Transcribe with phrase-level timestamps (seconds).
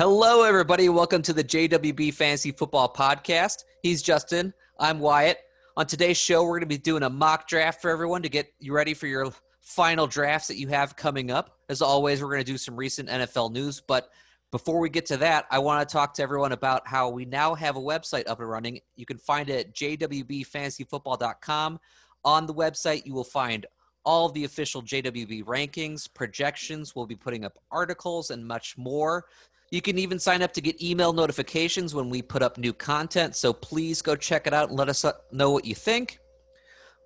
[0.00, 0.88] Hello, everybody.
[0.88, 3.64] Welcome to the JWB Fantasy Football Podcast.
[3.82, 4.54] He's Justin.
[4.78, 5.38] I'm Wyatt.
[5.76, 8.52] On today's show, we're going to be doing a mock draft for everyone to get
[8.60, 11.58] you ready for your final drafts that you have coming up.
[11.68, 13.80] As always, we're going to do some recent NFL news.
[13.80, 14.08] But
[14.50, 17.54] before we get to that, I want to talk to everyone about how we now
[17.54, 18.80] have a website up and running.
[18.96, 21.80] You can find it at jwbfantasyfootball.com.
[22.24, 23.66] On the website, you will find
[24.04, 26.94] all the official JWB rankings, projections.
[26.94, 29.26] We'll be putting up articles and much more.
[29.70, 33.36] You can even sign up to get email notifications when we put up new content.
[33.36, 36.18] So please go check it out and let us uh, know what you think.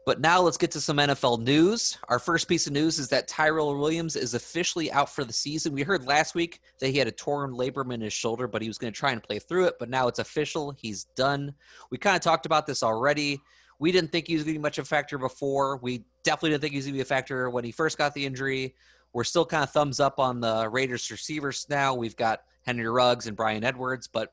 [0.07, 1.99] But now let's get to some NFL news.
[2.09, 5.73] Our first piece of news is that Tyrell Williams is officially out for the season.
[5.73, 8.69] We heard last week that he had a torn labrum in his shoulder, but he
[8.69, 9.77] was going to try and play through it.
[9.79, 10.73] But now it's official.
[10.73, 11.55] He's done.
[11.91, 13.41] We kind of talked about this already.
[13.79, 15.79] We didn't think he was going to be much of a factor before.
[15.79, 18.15] We definitely didn't think he was going to be a factor when he first got
[18.15, 18.75] the injury.
[19.13, 21.95] We're still kind of thumbs up on the Raiders receivers now.
[21.95, 24.33] We've got Henry Ruggs and Bryan Edwards, but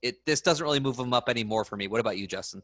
[0.00, 1.86] it this doesn't really move them up anymore for me.
[1.86, 2.62] What about you, Justin?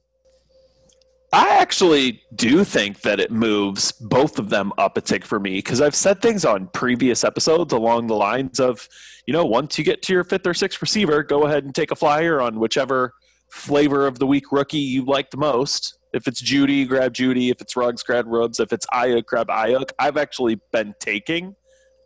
[1.32, 5.56] I actually do think that it moves both of them up a tick for me
[5.56, 8.88] because I've said things on previous episodes along the lines of,
[9.26, 11.90] you know, once you get to your fifth or sixth receiver, go ahead and take
[11.90, 13.12] a flyer on whichever
[13.50, 15.97] flavor of the week rookie you like the most.
[16.12, 17.50] If it's Judy, grab Judy.
[17.50, 18.60] If it's Ruggs, grab Ruggs.
[18.60, 19.90] If it's Aiyuk, grab Aiyuk.
[19.98, 21.54] I've actually been taking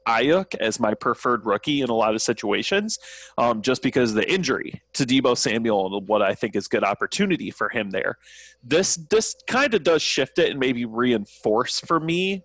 [0.07, 2.99] Aiyuk as my preferred rookie in a lot of situations,
[3.39, 6.85] um, just because of the injury to Deebo Samuel and what I think is good
[6.85, 8.19] opportunity for him there.
[8.63, 12.43] This this kind of does shift it and maybe reinforce for me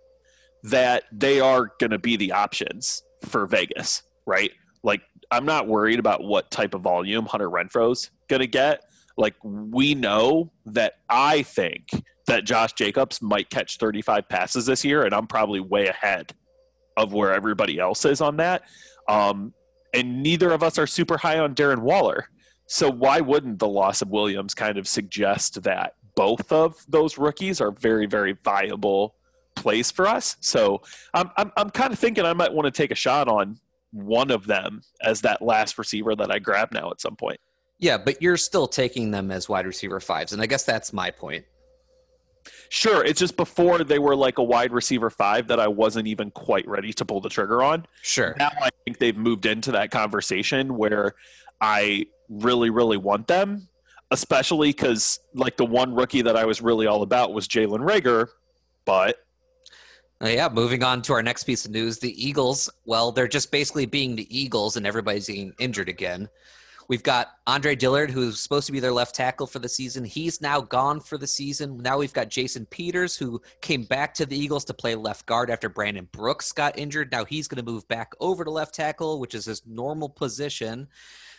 [0.64, 4.52] that they are going to be the options for Vegas, right?
[4.84, 8.82] Like I'm not worried about what type of volume Hunter Renfrow's going to get.
[9.18, 11.90] Like we know that I think
[12.28, 16.34] that Josh Jacobs might catch 35 passes this year, and I'm probably way ahead
[16.98, 18.64] of where everybody else is on that.
[19.08, 19.54] Um,
[19.94, 22.30] and neither of us are super high on Darren Waller.
[22.68, 27.62] So why wouldn't the loss of Williams kind of suggest that both of those rookies
[27.62, 29.16] are very, very viable
[29.56, 30.36] plays for us?
[30.42, 30.82] So
[31.14, 33.58] I'm, I'm, I'm kind of thinking I might want to take a shot on
[33.92, 37.40] one of them as that last receiver that I grab now at some point.
[37.80, 40.34] Yeah, but you're still taking them as wide receiver fives.
[40.34, 41.46] And I guess that's my point.
[42.70, 46.32] Sure, it's just before they were like a wide receiver five that I wasn't even
[46.32, 47.86] quite ready to pull the trigger on.
[48.02, 48.36] Sure.
[48.38, 51.16] Now I think they've moved into that conversation where
[51.62, 53.68] I really, really want them,
[54.12, 58.30] especially because like the one rookie that I was really all about was Jalen Reagor,
[58.86, 59.18] but.
[60.20, 62.00] Uh, yeah, moving on to our next piece of news.
[62.00, 66.28] The Eagles, well, they're just basically being the Eagles and everybody's getting injured again.
[66.90, 70.06] We've got Andre Dillard, who's supposed to be their left tackle for the season.
[70.06, 71.78] He's now gone for the season.
[71.80, 75.50] Now we've got Jason Peters, who came back to the Eagles to play left guard
[75.50, 77.12] after Brandon Brooks got injured.
[77.12, 80.88] Now he's going to move back over to left tackle, which is his normal position.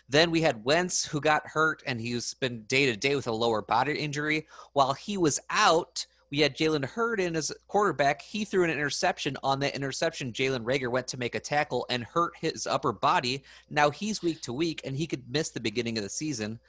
[0.07, 3.33] Then we had Wentz, who got hurt, and he's been day to day with a
[3.33, 4.47] lower body injury.
[4.75, 8.21] While he was out, we had Jalen Hurts in as quarterback.
[8.21, 9.37] He threw an interception.
[9.43, 13.43] On that interception, Jalen Reagor went to make a tackle and hurt his upper body.
[13.71, 16.61] Now he's week to week, and he could miss the beginning of the season.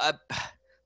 [0.00, 0.14] Uh,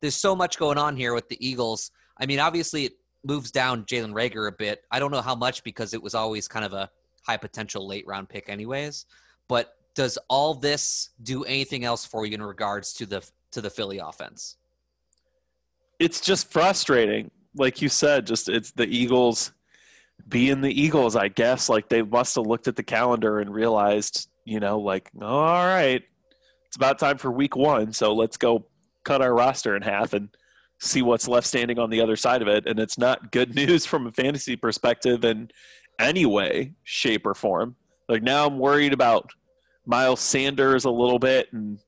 [0.01, 1.93] there's so much going on here with the Eagles.
[2.19, 2.93] I mean, obviously, it
[3.25, 4.83] moves down Jalen Reagor a bit.
[4.91, 6.91] I don't know how much because it was always kind of a
[7.23, 9.07] high potential late round pick, anyways.
[9.49, 13.71] But does all this do anything else for you in regards to the to the
[13.71, 14.57] Philly offense?
[15.99, 19.53] It's just frustrating like you said, just it's the Eagles
[20.29, 21.69] being the Eagles, I guess.
[21.69, 26.03] Like they must have looked at the calendar and realized, you know, like, all right,
[26.67, 27.93] it's about time for week one.
[27.93, 28.67] So let's go
[29.05, 30.29] cut our roster in half and
[30.79, 32.67] see what's left standing on the other side of it.
[32.67, 35.51] And it's not good news from a fantasy perspective in
[35.99, 37.77] any way, shape, or form.
[38.09, 39.31] Like now I'm worried about
[39.87, 41.79] Miles Sanders a little bit and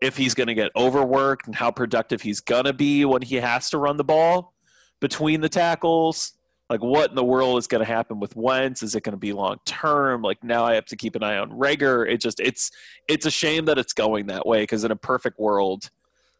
[0.00, 3.34] if he's going to get overworked and how productive he's going to be when he
[3.34, 4.54] has to run the ball
[5.00, 6.34] between the tackles?
[6.70, 8.82] Like, what in the world is going to happen with Wentz?
[8.82, 10.20] Is it going to be long term?
[10.20, 12.10] Like, now I have to keep an eye on Reagor.
[12.10, 12.70] It just, it's,
[13.08, 15.90] it's a shame that it's going that way because in a perfect world,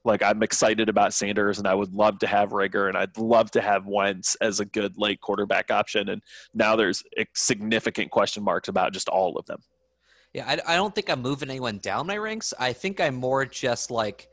[0.04, 3.50] like I'm excited about Sanders and I would love to have Reagor and I'd love
[3.52, 6.10] to have Wentz as a good late quarterback option.
[6.10, 6.22] And
[6.54, 7.02] now there's
[7.34, 9.60] significant question marks about just all of them.
[10.34, 12.52] Yeah, I, I don't think I'm moving anyone down my ranks.
[12.58, 14.28] I think I'm more just like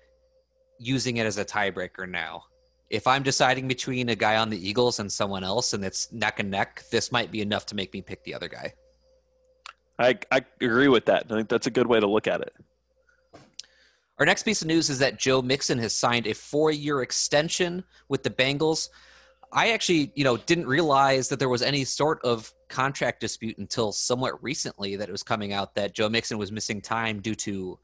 [0.78, 2.44] using it as a tiebreaker now
[2.89, 6.39] if I'm deciding between a guy on the Eagles and someone else and it's neck
[6.39, 8.73] and neck, this might be enough to make me pick the other guy.
[9.97, 11.25] I, I agree with that.
[11.29, 12.53] I think that's a good way to look at it.
[14.19, 17.83] Our next piece of news is that Joe Mixon has signed a four year extension
[18.07, 18.89] with the Bengals.
[19.51, 23.91] I actually, you know, didn't realize that there was any sort of contract dispute until
[23.91, 27.79] somewhat recently that it was coming out that Joe Mixon was missing time due to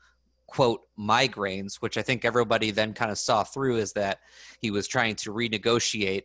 [0.52, 4.20] quote migraines, which I think everybody then kind of saw through is that
[4.60, 6.24] he was trying to renegotiate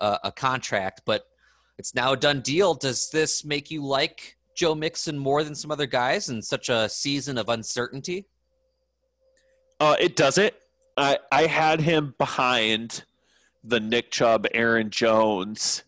[0.00, 1.22] uh, a contract, but
[1.78, 2.74] it's now a done deal.
[2.74, 6.88] Does this make you like Joe Mixon more than some other guys in such a
[6.88, 8.26] season of uncertainty?
[9.78, 10.54] Uh, it doesn't.
[10.96, 13.04] I I had him behind
[13.62, 15.84] the Nick Chubb, Aaron Jones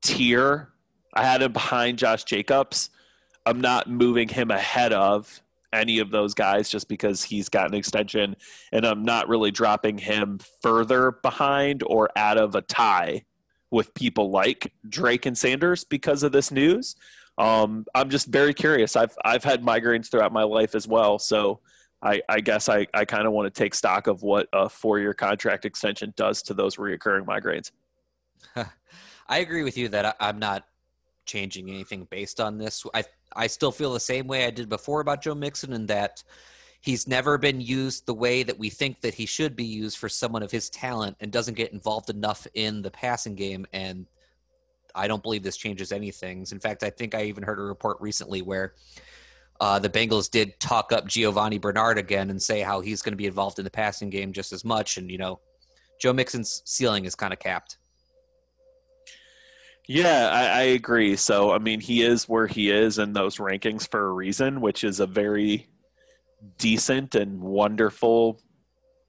[0.00, 0.68] tier.
[1.12, 2.90] I had him behind Josh Jacobs.
[3.44, 5.40] I'm not moving him ahead of
[5.76, 8.36] any of those guys just because he's got an extension,
[8.72, 13.24] and I'm not really dropping him further behind or out of a tie
[13.70, 16.96] with people like Drake and Sanders because of this news.
[17.38, 18.96] Um, I'm just very curious.
[18.96, 21.60] I've I've had migraines throughout my life as well, so
[22.02, 24.98] I, I guess I, I kind of want to take stock of what a four
[24.98, 27.72] year contract extension does to those reoccurring migraines.
[29.28, 30.64] I agree with you that I, am not
[31.24, 32.84] changing anything based on this.
[32.94, 36.22] I I still feel the same way I did before about Joe Mixon, in that
[36.80, 40.08] he's never been used the way that we think that he should be used for
[40.08, 43.66] someone of his talent, and doesn't get involved enough in the passing game.
[43.72, 44.06] And
[44.94, 46.46] I don't believe this changes anything.
[46.50, 48.74] In fact, I think I even heard a report recently where
[49.60, 53.16] uh, the Bengals did talk up Giovani Bernard again and say how he's going to
[53.16, 54.96] be involved in the passing game just as much.
[54.96, 55.40] And, you know,
[56.00, 57.78] Joe Mixon's ceiling is kind of capped.
[59.88, 61.14] Yeah, I, I, agree.
[61.14, 64.82] So, I mean, he is where he is in those rankings for a reason, which
[64.82, 65.68] is a very
[66.58, 68.40] decent and wonderful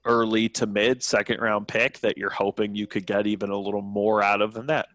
[0.04, 3.82] early to mid second round pick that you're hoping you could get even a little
[3.82, 4.86] more out of than that.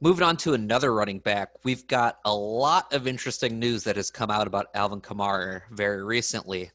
[0.00, 4.10] Moving on to another running back, we've got a lot of interesting news that has
[4.10, 6.70] come out about Alvin Kamara very recently.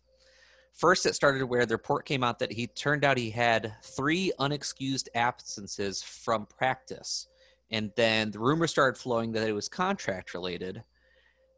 [0.73, 4.31] First, it started where the report came out that he turned out he had three
[4.39, 7.27] unexcused absences from practice.
[7.71, 10.83] And then the rumor started flowing that it was contract related.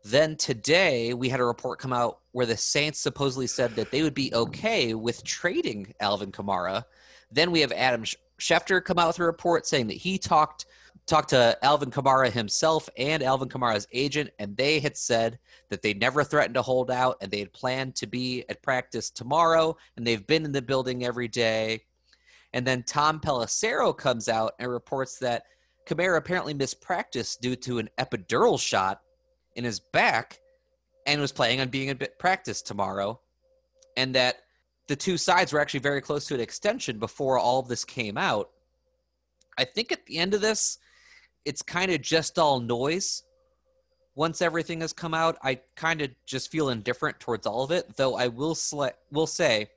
[0.03, 4.03] Then today, we had a report come out where the Saints supposedly said that they
[4.03, 6.83] would be okay with trading Alvin Kamara.
[7.31, 8.03] Then we have Adam
[8.39, 10.65] Schefter come out with a report saying that he talked
[11.05, 15.37] talked to Alvin Kamara himself and Alvin Kamara's agent, and they had said
[15.69, 19.09] that they never threatened to hold out and they had planned to be at practice
[19.09, 21.81] tomorrow, and they've been in the building every day.
[22.53, 25.43] And then Tom Pelissero comes out and reports that
[25.85, 29.01] Kamara apparently missed practice due to an epidural shot
[29.55, 30.39] in his back
[31.05, 33.19] and was planning on being at practice tomorrow,
[33.97, 34.37] and that
[34.87, 38.17] the two sides were actually very close to an extension before all of this came
[38.17, 38.49] out.
[39.57, 40.79] I think at the end of this,
[41.45, 43.23] it's kind of just all noise.
[44.15, 47.97] Once everything has come out, I kind of just feel indifferent towards all of it.
[47.97, 49.69] Though I will sl- will say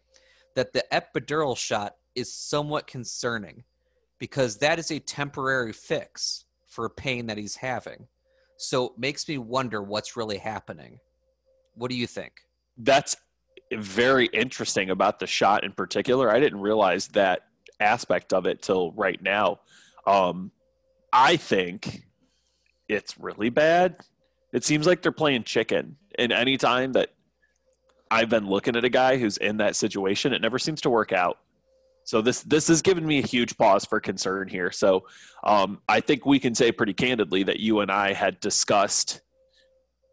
[0.55, 3.65] that the epidural shot is somewhat concerning
[4.19, 8.07] because that is a temporary fix for a pain that he's having.
[8.57, 10.99] So it makes me wonder what's really happening.
[11.75, 12.33] What do you think?
[12.79, 13.17] That's
[13.73, 16.31] very interesting about the shot in particular.
[16.31, 17.47] I didn't realize that
[17.81, 19.61] aspect of it till right now.
[20.07, 20.53] Um,
[21.13, 22.05] I think
[22.89, 23.97] it's really bad.
[24.53, 25.97] It seems like they're playing chicken.
[26.19, 27.11] And anytime that
[28.11, 31.13] I've been looking at a guy who's in that situation, it never seems to work
[31.13, 31.39] out.
[32.07, 34.71] So this this has given me a huge pause for concern here.
[34.71, 35.09] So
[35.43, 39.23] um, I think we can say pretty candidly that you and I had discussed,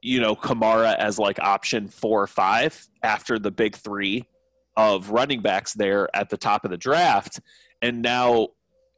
[0.02, 4.28] you know, Kamara as like option four or five after the big three
[4.76, 7.40] of running backs there at the top of the draft,
[7.84, 8.48] and now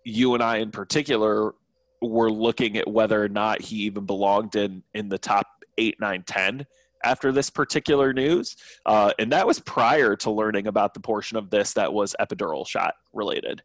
[0.05, 1.53] you and I in particular
[2.01, 6.23] were looking at whether or not he even belonged in in the top eight, nine,
[6.25, 6.65] ten
[7.05, 11.49] after this particular news, uh, and that was prior to learning about the portion of
[11.49, 13.61] this that was epidural shot related.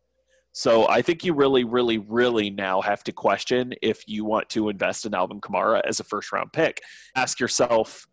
[0.52, 4.68] So I think you really, really, really now have to question if you want to
[4.68, 6.80] invest in Alvin Kamara as a first round pick.
[7.14, 8.06] Ask yourself,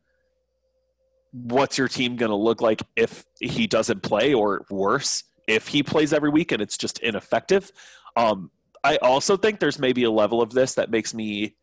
[1.31, 5.83] what's your team going to look like if he doesn't play, or worse, if he
[5.83, 7.71] plays every week and it's just ineffective?
[8.15, 8.51] Um,
[8.83, 11.55] I also think there's maybe a level of this that makes me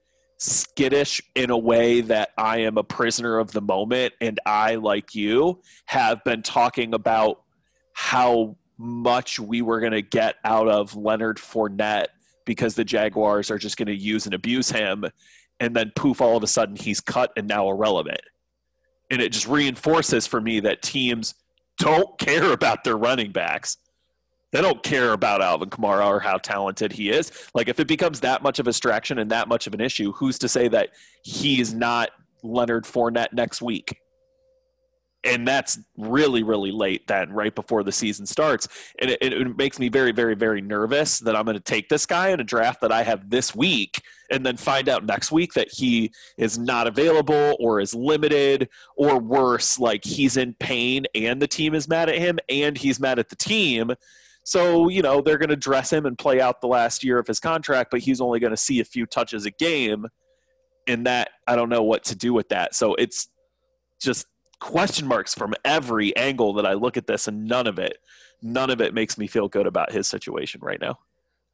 [0.44, 5.14] skittish in a way that I am a prisoner of the moment and I like
[5.14, 7.42] you have been talking about
[7.94, 12.08] how much we were going to get out of Leonard Fournette
[12.44, 15.04] because the Jaguars are just going to use and abuse him
[15.60, 18.20] and then poof all of a sudden he's cut and now irrelevant.
[19.10, 21.34] And it just reinforces for me that teams
[21.78, 23.78] don't care about their running backs
[24.54, 27.32] they don't care about Alvin Kamara or how talented he is.
[27.54, 30.12] Like if it becomes that much of a distraction and that much of an issue,
[30.12, 30.90] who's to say that
[31.24, 32.10] he's not
[32.44, 33.98] Leonard Fournette next week?
[35.26, 38.68] and that's really really late then right before the season starts
[38.98, 42.04] and it, it makes me very very very nervous that i'm going to take this
[42.04, 45.54] guy in a draft that i have this week and then find out next week
[45.54, 48.68] that he is not available or is limited
[48.98, 53.00] or worse like he's in pain and the team is mad at him and he's
[53.00, 53.94] mad at the team
[54.44, 57.26] so you know they're going to dress him and play out the last year of
[57.26, 60.06] his contract but he's only going to see a few touches a game
[60.86, 63.28] and that i don't know what to do with that so it's
[64.00, 64.26] just
[64.60, 67.98] question marks from every angle that I look at this, and none of it,
[68.42, 70.98] none of it makes me feel good about his situation right now.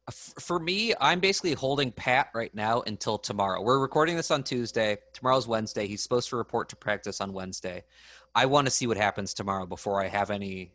[0.07, 3.61] Uh, for me, I'm basically holding pat right now until tomorrow.
[3.61, 4.97] We're recording this on Tuesday.
[5.13, 5.87] Tomorrow's Wednesday.
[5.87, 7.83] He's supposed to report to practice on Wednesday.
[8.33, 10.71] I want to see what happens tomorrow before I have any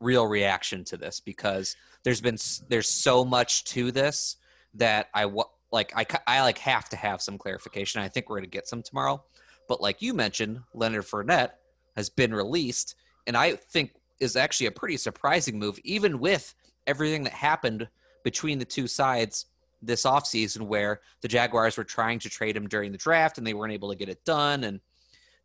[0.00, 2.38] real reaction to this because there's been
[2.68, 4.36] there's so much to this
[4.74, 5.30] that I
[5.70, 8.00] like I I like have to have some clarification.
[8.02, 9.22] I think we're going to get some tomorrow.
[9.68, 11.50] But like you mentioned, Leonard Fournette,
[11.96, 16.54] has been released, and I think is actually a pretty surprising move, even with
[16.86, 17.88] everything that happened
[18.24, 19.46] between the two sides
[19.82, 23.54] this offseason where the Jaguars were trying to trade him during the draft and they
[23.54, 24.64] weren't able to get it done.
[24.64, 24.80] And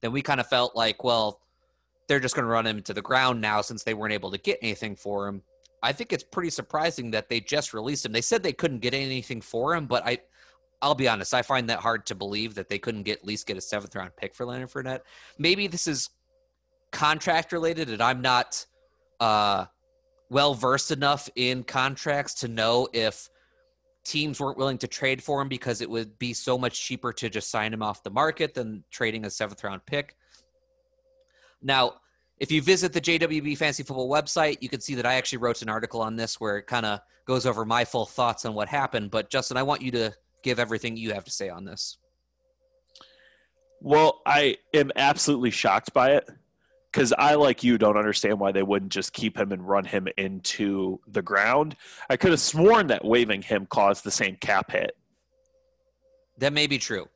[0.01, 1.39] then we kind of felt like, well,
[2.07, 4.37] they're just going to run him to the ground now since they weren't able to
[4.37, 5.41] get anything for him.
[5.81, 8.11] I think it's pretty surprising that they just released him.
[8.11, 10.19] They said they couldn't get anything for him, but I
[10.81, 13.47] I'll be honest, I find that hard to believe that they couldn't get at least
[13.47, 15.01] get a seventh round pick for Leonard Fournette.
[15.37, 16.09] Maybe this is
[16.91, 18.65] contract related, and I'm not
[19.19, 19.65] uh,
[20.29, 23.29] well versed enough in contracts to know if
[24.03, 27.29] teams weren't willing to trade for him because it would be so much cheaper to
[27.29, 30.15] just sign him off the market than trading a seventh round pick.
[31.61, 31.95] Now,
[32.37, 35.61] if you visit the JWB Fantasy Football website, you can see that I actually wrote
[35.61, 38.67] an article on this where it kind of goes over my full thoughts on what
[38.67, 39.11] happened.
[39.11, 41.97] But Justin, I want you to give everything you have to say on this.
[43.81, 46.29] Well, I am absolutely shocked by it
[46.91, 50.07] because I, like you, don't understand why they wouldn't just keep him and run him
[50.17, 51.75] into the ground.
[52.09, 54.95] I could have sworn that waiving him caused the same cap hit.
[56.37, 57.07] That may be true.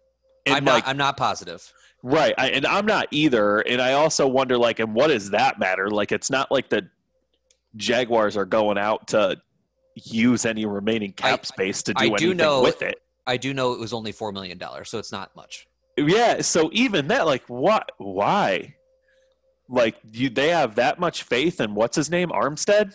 [0.46, 0.90] And I'm like, not.
[0.90, 1.72] I'm not positive.
[2.02, 3.60] Right, I, and I'm not either.
[3.60, 5.90] And I also wonder, like, and what does that matter?
[5.90, 6.88] Like, it's not like the
[7.76, 9.38] Jaguars are going out to
[9.96, 13.02] use any remaining cap I, space to do I anything do know, with it.
[13.28, 15.68] I do know it was only four million dollars, so it's not much.
[15.98, 17.92] Yeah, so even that, like, what?
[17.98, 18.76] Why?
[19.70, 22.94] like you, they have that much faith in what's his name, Armstead.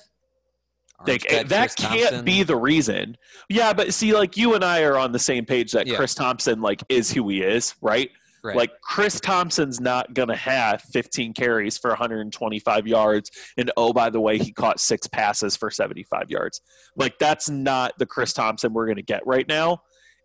[1.00, 2.24] Armstead that Chris can't Thompson.
[2.24, 3.16] be the reason.
[3.48, 5.96] Yeah, but see, like you and I are on the same page that yeah.
[5.96, 8.10] Chris Thompson like is who he is, right?
[8.44, 8.56] Right.
[8.56, 14.20] Like Chris Thompson's not gonna have 15 carries for 125 yards, and oh by the
[14.20, 16.60] way, he caught six passes for 75 yards.
[16.94, 19.80] Like that's not the Chris Thompson we're gonna get right now.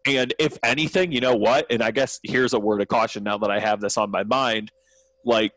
[0.05, 1.65] And if anything, you know what?
[1.69, 4.25] And I guess here's a word of caution now that I have this on my
[4.25, 4.71] mind.
[5.23, 5.53] Like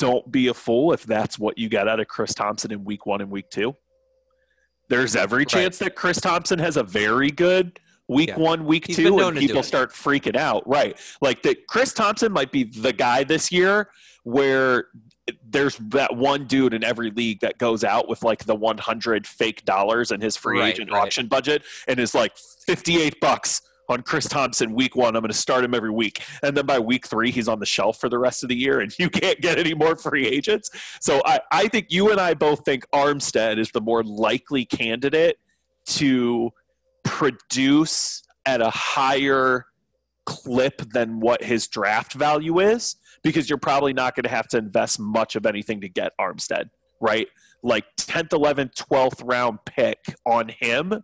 [0.00, 3.06] don't be a fool if that's what you got out of Chris Thompson in week
[3.06, 3.76] one and week two.
[4.88, 5.90] There's every chance right.
[5.90, 7.78] that Chris Thompson has a very good
[8.10, 8.38] week yeah.
[8.38, 10.68] one, week He's two, and people start freaking out.
[10.68, 10.98] Right.
[11.22, 13.88] Like that Chris Thompson might be the guy this year
[14.24, 14.88] where
[15.48, 19.64] there's that one dude in every league that goes out with like the 100 fake
[19.64, 21.02] dollars in his free right, agent right.
[21.02, 22.36] auction budget and is like
[22.66, 25.14] 58 bucks on Chris Thompson week one.
[25.14, 26.22] I'm going to start him every week.
[26.42, 28.80] And then by week three, he's on the shelf for the rest of the year,
[28.80, 30.70] and you can't get any more free agents.
[31.00, 35.38] So I, I think you and I both think Armstead is the more likely candidate
[35.86, 36.52] to
[37.04, 39.66] produce at a higher
[40.26, 44.58] clip than what his draft value is because you're probably not going to have to
[44.58, 47.28] invest much of anything to get Armstead, right?
[47.62, 51.02] Like 10th, 11th, 12th round pick on him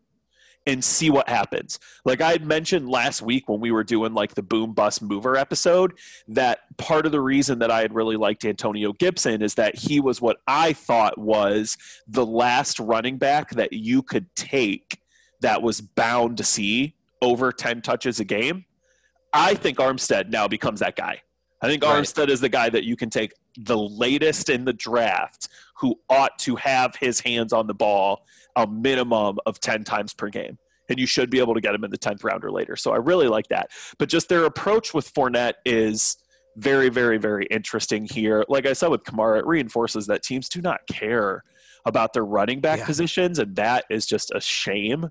[0.66, 1.78] and see what happens.
[2.04, 5.36] Like I had mentioned last week when we were doing like the boom bust mover
[5.36, 5.92] episode,
[6.28, 10.00] that part of the reason that I had really liked Antonio Gibson is that he
[10.00, 11.76] was what I thought was
[12.08, 14.98] the last running back that you could take
[15.40, 18.64] that was bound to see over 10 touches a game.
[19.32, 21.20] I think Armstead now becomes that guy.
[21.62, 22.02] I think right.
[22.02, 26.38] Armstead is the guy that you can take the latest in the draft who ought
[26.40, 28.24] to have his hands on the ball
[28.56, 30.58] a minimum of 10 times per game.
[30.88, 32.76] And you should be able to get him in the 10th round or later.
[32.76, 33.70] So I really like that.
[33.98, 36.16] But just their approach with Fournette is
[36.56, 38.44] very, very, very interesting here.
[38.48, 41.42] Like I said with Kamara, it reinforces that teams do not care
[41.84, 42.86] about their running back yeah.
[42.86, 43.38] positions.
[43.38, 45.10] And that is just a shame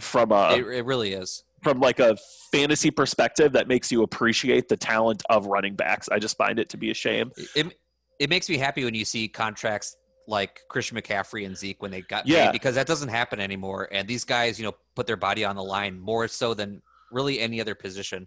[0.00, 0.56] from a.
[0.56, 2.16] It, it really is from like a
[2.52, 6.08] fantasy perspective that makes you appreciate the talent of running backs.
[6.08, 7.32] I just find it to be a shame.
[7.54, 7.76] It,
[8.18, 12.02] it makes me happy when you see contracts like Christian McCaffrey and Zeke when they
[12.02, 12.46] got yeah.
[12.46, 13.88] paid because that doesn't happen anymore.
[13.90, 17.40] And these guys, you know, put their body on the line more so than really
[17.40, 18.26] any other position.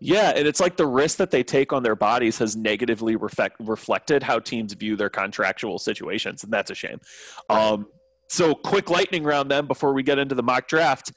[0.00, 3.56] Yeah, and it's like the risk that they take on their bodies has negatively reflect,
[3.60, 7.00] reflected how teams view their contractual situations, and that's a shame.
[7.48, 7.58] Right.
[7.58, 7.86] Um,
[8.28, 11.12] so, quick lightning round then before we get into the mock draft.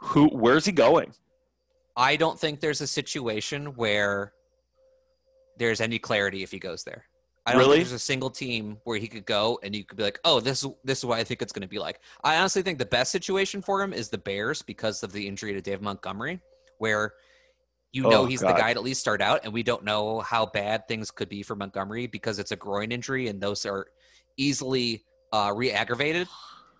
[0.00, 0.28] Who?
[0.28, 1.12] Where's he going?
[1.96, 4.32] I don't think there's a situation where
[5.58, 7.04] there's any clarity if he goes there.
[7.44, 7.78] I don't really?
[7.78, 10.38] think there's a single team where he could go and you could be like, oh,
[10.38, 12.00] this is this is what I think it's going to be like.
[12.22, 15.54] I honestly think the best situation for him is the Bears because of the injury
[15.54, 16.40] to Dave Montgomery,
[16.78, 17.14] where
[17.92, 18.54] you know oh, he's God.
[18.54, 21.28] the guy to at least start out, and we don't know how bad things could
[21.28, 23.86] be for Montgomery because it's a groin injury and those are
[24.36, 26.28] easily uh, re-aggravated.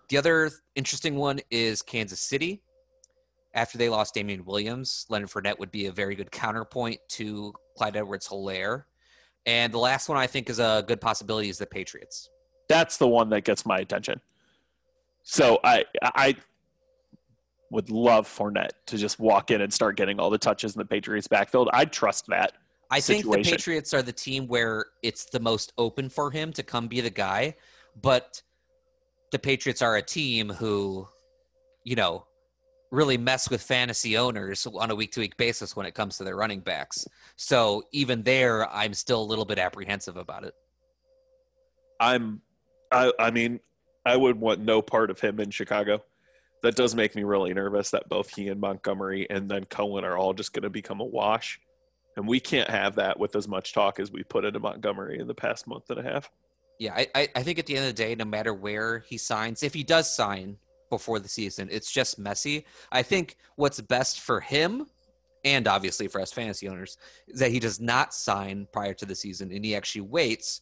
[0.09, 2.61] The other interesting one is Kansas City.
[3.53, 7.95] After they lost Damien Williams, Leonard Fournette would be a very good counterpoint to Clyde
[7.95, 8.83] Edwards-Helaire
[9.45, 12.29] and the last one I think is a good possibility is the Patriots.
[12.67, 14.21] That's the one that gets my attention.
[15.23, 16.35] So I I
[17.71, 20.85] would love Fournette to just walk in and start getting all the touches in the
[20.85, 21.69] Patriots backfield.
[21.73, 22.53] I'd trust that.
[22.91, 23.31] I situation.
[23.31, 26.87] think the Patriots are the team where it's the most open for him to come
[26.87, 27.55] be the guy,
[28.01, 28.41] but
[29.31, 31.07] the Patriots are a team who,
[31.83, 32.25] you know,
[32.91, 36.23] really mess with fantasy owners on a week to week basis when it comes to
[36.23, 37.05] their running backs.
[37.35, 40.53] So even there, I'm still a little bit apprehensive about it.
[41.99, 42.41] I'm,
[42.91, 43.59] I, I mean,
[44.05, 46.03] I would want no part of him in Chicago.
[46.63, 50.17] That does make me really nervous that both he and Montgomery and then Cohen are
[50.17, 51.59] all just going to become a wash.
[52.17, 55.27] And we can't have that with as much talk as we put into Montgomery in
[55.27, 56.29] the past month and a half.
[56.79, 59.63] Yeah, I, I think at the end of the day, no matter where he signs,
[59.63, 60.57] if he does sign,
[60.89, 61.69] before the season.
[61.71, 62.65] It's just messy.
[62.91, 64.87] I think what's best for him
[65.45, 69.15] and obviously for us fantasy owners is that he does not sign prior to the
[69.15, 70.61] season and he actually waits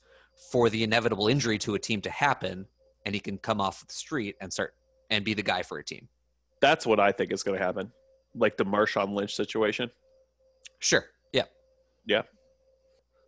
[0.52, 2.68] for the inevitable injury to a team to happen
[3.06, 4.76] and he can come off the street and start
[5.10, 6.08] and be the guy for a team.
[6.62, 7.92] That's what I think is going to happen.
[8.36, 9.90] Like the Marshawn Lynch situation.
[10.80, 11.06] Sure.
[11.34, 11.46] Yeah.
[12.06, 12.24] Yeah.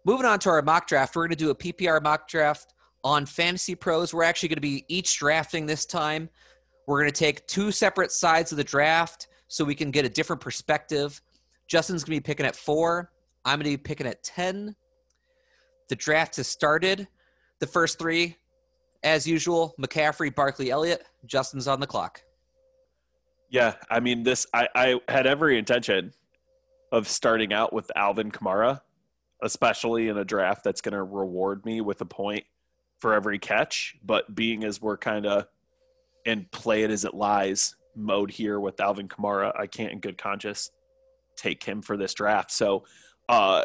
[0.05, 3.25] Moving on to our mock draft, we're going to do a PPR mock draft on
[3.25, 4.13] Fantasy Pros.
[4.13, 6.29] We're actually going to be each drafting this time.
[6.87, 10.09] We're going to take two separate sides of the draft so we can get a
[10.09, 11.21] different perspective.
[11.67, 13.11] Justin's going to be picking at four.
[13.45, 14.75] I'm going to be picking at 10.
[15.87, 17.07] The draft has started.
[17.59, 18.37] The first three,
[19.03, 21.03] as usual, McCaffrey, Barkley, Elliott.
[21.25, 22.21] Justin's on the clock.
[23.49, 26.13] Yeah, I mean, this, I, I had every intention
[26.91, 28.81] of starting out with Alvin Kamara,
[29.41, 32.45] especially in a draft that's going to reward me with a point
[32.99, 33.95] for every catch.
[34.03, 35.47] But being as we're kind of
[36.25, 39.57] and play it as it lies mode here with Alvin Kamara.
[39.57, 40.71] I can't in good conscience
[41.35, 42.51] take him for this draft.
[42.51, 42.83] So
[43.27, 43.63] uh,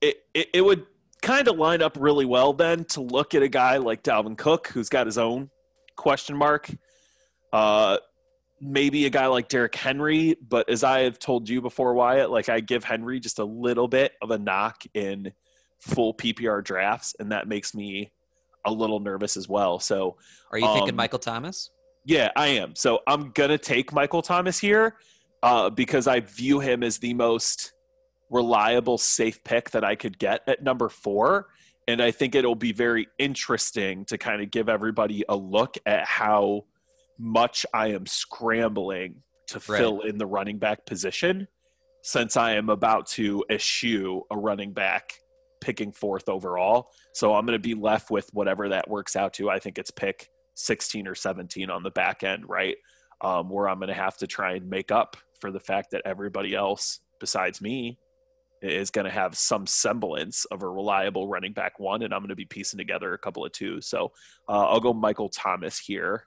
[0.00, 0.86] it, it, it would
[1.22, 4.68] kind of line up really well then to look at a guy like Dalvin Cook,
[4.68, 5.50] who's got his own
[5.96, 6.70] question mark.
[7.52, 7.98] Uh,
[8.60, 12.48] maybe a guy like Derrick Henry, but as I have told you before, Wyatt, like
[12.48, 15.32] I give Henry just a little bit of a knock in
[15.80, 18.12] full PPR drafts, and that makes me
[18.64, 19.78] a little nervous as well.
[19.78, 20.16] So,
[20.52, 21.70] are you um, thinking Michael Thomas?
[22.04, 22.74] Yeah, I am.
[22.74, 24.96] So I'm gonna take Michael Thomas here
[25.42, 27.72] uh, because I view him as the most
[28.30, 31.48] reliable, safe pick that I could get at number four.
[31.88, 36.06] And I think it'll be very interesting to kind of give everybody a look at
[36.06, 36.64] how
[37.18, 39.16] much I am scrambling
[39.48, 39.78] to right.
[39.78, 41.48] fill in the running back position
[42.02, 45.19] since I am about to eschew a running back
[45.60, 46.90] picking fourth overall.
[47.12, 49.50] So I'm going to be left with whatever that works out to.
[49.50, 52.76] I think it's pick 16 or 17 on the back end, right?
[53.20, 56.02] Um, where I'm going to have to try and make up for the fact that
[56.04, 57.98] everybody else besides me
[58.62, 62.28] is going to have some semblance of a reliable running back one, and I'm going
[62.28, 63.80] to be piecing together a couple of two.
[63.80, 64.12] So
[64.48, 66.24] uh, I'll go Michael Thomas here.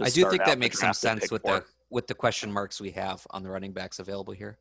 [0.00, 1.60] I do think that makes some sense with four.
[1.60, 4.58] the with the question marks we have on the running backs available here.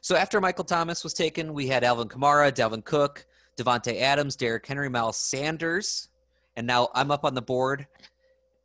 [0.00, 4.66] So after Michael Thomas was taken, we had Alvin Kamara, Dalvin Cook, Davante Adams, Derrick
[4.66, 6.08] Henry, Miles Sanders,
[6.56, 7.86] and now I'm up on the board.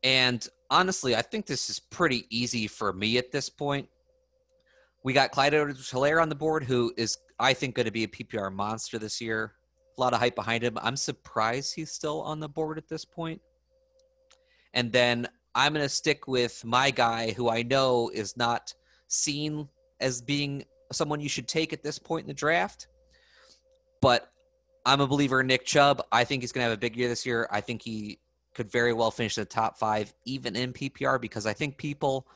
[0.04, 3.88] And honestly, I think this is pretty easy for me at this point.
[5.04, 8.08] We got Clyde Edwards-Helaire on the board, who is, I think, going to be a
[8.08, 9.54] PPR monster this year.
[9.98, 10.78] A lot of hype behind him.
[10.82, 13.42] I'm surprised he's still on the board at this point.
[14.74, 18.74] And then I'm going to stick with my guy, who I know is not
[19.08, 19.70] seen
[20.00, 22.88] as being someone you should take at this point in the draft.
[24.02, 24.32] But
[24.86, 26.02] I'm a believer in Nick Chubb.
[26.12, 27.48] I think he's going to have a big year this year.
[27.52, 28.20] I think he
[28.54, 32.28] could very well finish the top five, even in PPR, because I think people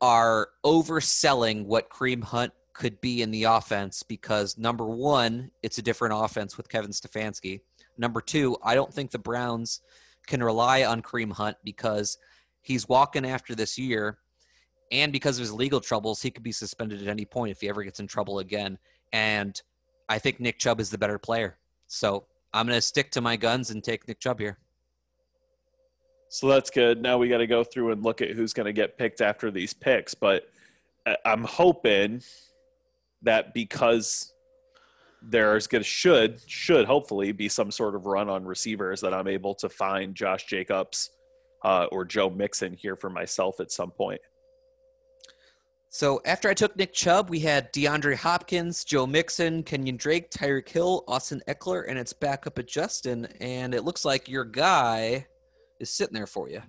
[0.00, 5.82] are overselling what Kareem Hunt could be in the offense because number one, it's a
[5.82, 7.60] different offense with Kevin Stefanski.
[7.96, 9.80] Number two, I don't think the Browns
[10.26, 12.18] can rely on Kareem Hunt because
[12.62, 14.18] he's walking after this year
[14.94, 17.68] And because of his legal troubles, he could be suspended at any point if he
[17.68, 18.78] ever gets in trouble again.
[19.12, 19.60] And
[20.08, 21.58] I think Nick Chubb is the better player.
[21.88, 24.56] So I'm going to stick to my guns and take Nick Chubb here.
[26.28, 27.02] So that's good.
[27.02, 29.50] Now we got to go through and look at who's going to get picked after
[29.50, 30.14] these picks.
[30.14, 30.48] But
[31.24, 32.22] I'm hoping
[33.22, 34.32] that because
[35.22, 39.26] there's going to should should hopefully be some sort of run on receivers that I'm
[39.26, 41.10] able to find Josh Jacobs
[41.64, 44.20] uh, or Joe Mixon here for myself at some point.
[45.94, 50.68] So after I took Nick Chubb, we had DeAndre Hopkins, Joe Mixon, Kenyan Drake, Tyreek
[50.68, 53.28] Hill, Austin Ekeler, and it's back up at Justin.
[53.38, 55.24] And it looks like your guy
[55.78, 56.62] is sitting there for you.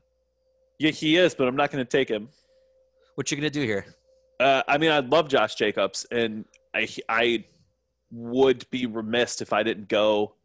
[0.77, 2.29] Yeah, he is, but I'm not going to take him.
[3.15, 3.87] What you going to do here?
[4.39, 7.45] Uh, I mean, I love Josh Jacobs, and I I
[8.11, 10.35] would be remiss if I didn't go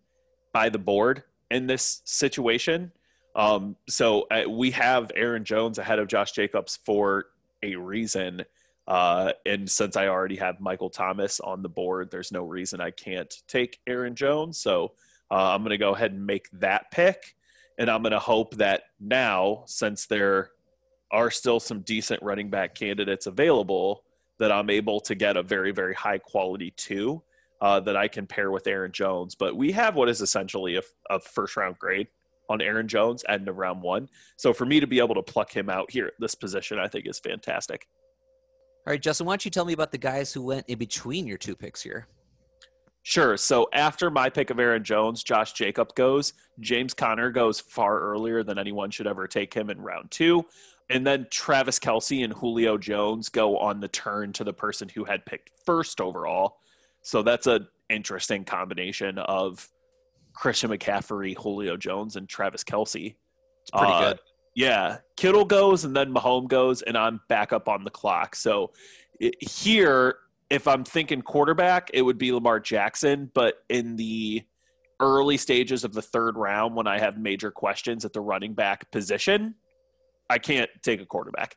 [0.54, 2.92] by the board in this situation.
[3.36, 7.26] Um, so uh, we have Aaron Jones ahead of Josh Jacobs for
[7.62, 8.46] a reason.
[8.90, 12.90] Uh, and since I already have Michael Thomas on the board, there's no reason I
[12.90, 14.58] can't take Aaron Jones.
[14.58, 14.94] So
[15.30, 17.36] uh, I'm going to go ahead and make that pick.
[17.78, 20.50] And I'm going to hope that now, since there
[21.12, 24.02] are still some decent running back candidates available,
[24.40, 27.22] that I'm able to get a very, very high quality two
[27.60, 29.36] uh, that I can pair with Aaron Jones.
[29.36, 32.08] But we have what is essentially a, a first round grade
[32.48, 34.08] on Aaron Jones at of round one.
[34.36, 36.88] So for me to be able to pluck him out here at this position, I
[36.88, 37.86] think is fantastic.
[38.90, 41.24] All right, Justin, why don't you tell me about the guys who went in between
[41.24, 42.08] your two picks here?
[43.04, 43.36] Sure.
[43.36, 46.32] So after my pick of Aaron Jones, Josh Jacob goes.
[46.58, 50.44] James Conner goes far earlier than anyone should ever take him in round two.
[50.88, 55.04] And then Travis Kelce and Julio Jones go on the turn to the person who
[55.04, 56.56] had picked first overall.
[57.02, 59.68] So that's an interesting combination of
[60.32, 63.14] Christian McCaffrey, Julio Jones, and Travis Kelce.
[63.62, 64.20] It's pretty uh, good.
[64.54, 68.34] Yeah, Kittle goes and then Mahomes goes, and I'm back up on the clock.
[68.34, 68.72] So
[69.20, 70.16] it, here,
[70.48, 73.30] if I'm thinking quarterback, it would be Lamar Jackson.
[73.32, 74.42] But in the
[74.98, 78.90] early stages of the third round, when I have major questions at the running back
[78.90, 79.54] position,
[80.28, 81.56] I can't take a quarterback.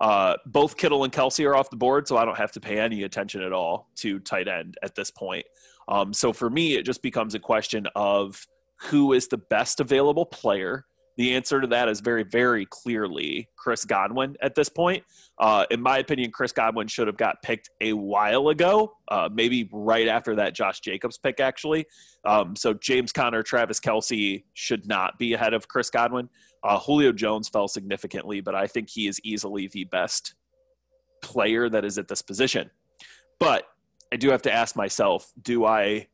[0.00, 2.78] Uh, both Kittle and Kelce are off the board, so I don't have to pay
[2.78, 5.46] any attention at all to tight end at this point.
[5.88, 8.46] Um, so for me, it just becomes a question of
[8.80, 10.84] who is the best available player
[11.16, 15.04] the answer to that is very, very clearly Chris Godwin at this point.
[15.38, 19.68] Uh, in my opinion, Chris Godwin should have got picked a while ago, uh, maybe
[19.72, 21.86] right after that Josh Jacobs pick, actually.
[22.24, 26.28] Um, so James Conner, Travis Kelce should not be ahead of Chris Godwin.
[26.62, 30.34] Uh, Julio Jones fell significantly, but I think he is easily the best
[31.22, 32.70] player that is at this position.
[33.38, 33.64] But
[34.12, 36.08] I do have to ask myself do I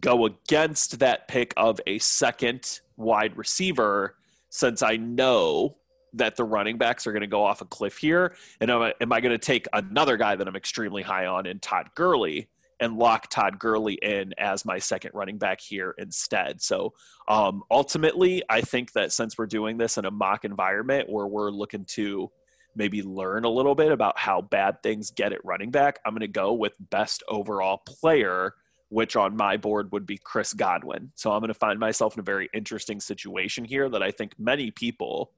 [0.00, 4.16] go against that pick of a second wide receiver
[4.50, 5.76] since I know
[6.14, 8.34] that the running backs are going to go off a cliff here.
[8.60, 11.46] And am I, am I going to take another guy that I'm extremely high on
[11.46, 12.48] in Todd Gurley
[12.80, 16.62] and lock Todd Gurley in as my second running back here instead?
[16.62, 16.92] So
[17.26, 21.50] um, ultimately, I think that since we're doing this in a mock environment where we're
[21.50, 22.30] looking to
[22.76, 26.20] maybe learn a little bit about how bad things get at running back, I'm going
[26.20, 28.54] to go with best overall player
[28.94, 31.10] which on my board would be Chris Godwin.
[31.16, 34.38] So I'm going to find myself in a very interesting situation here that I think
[34.38, 35.32] many people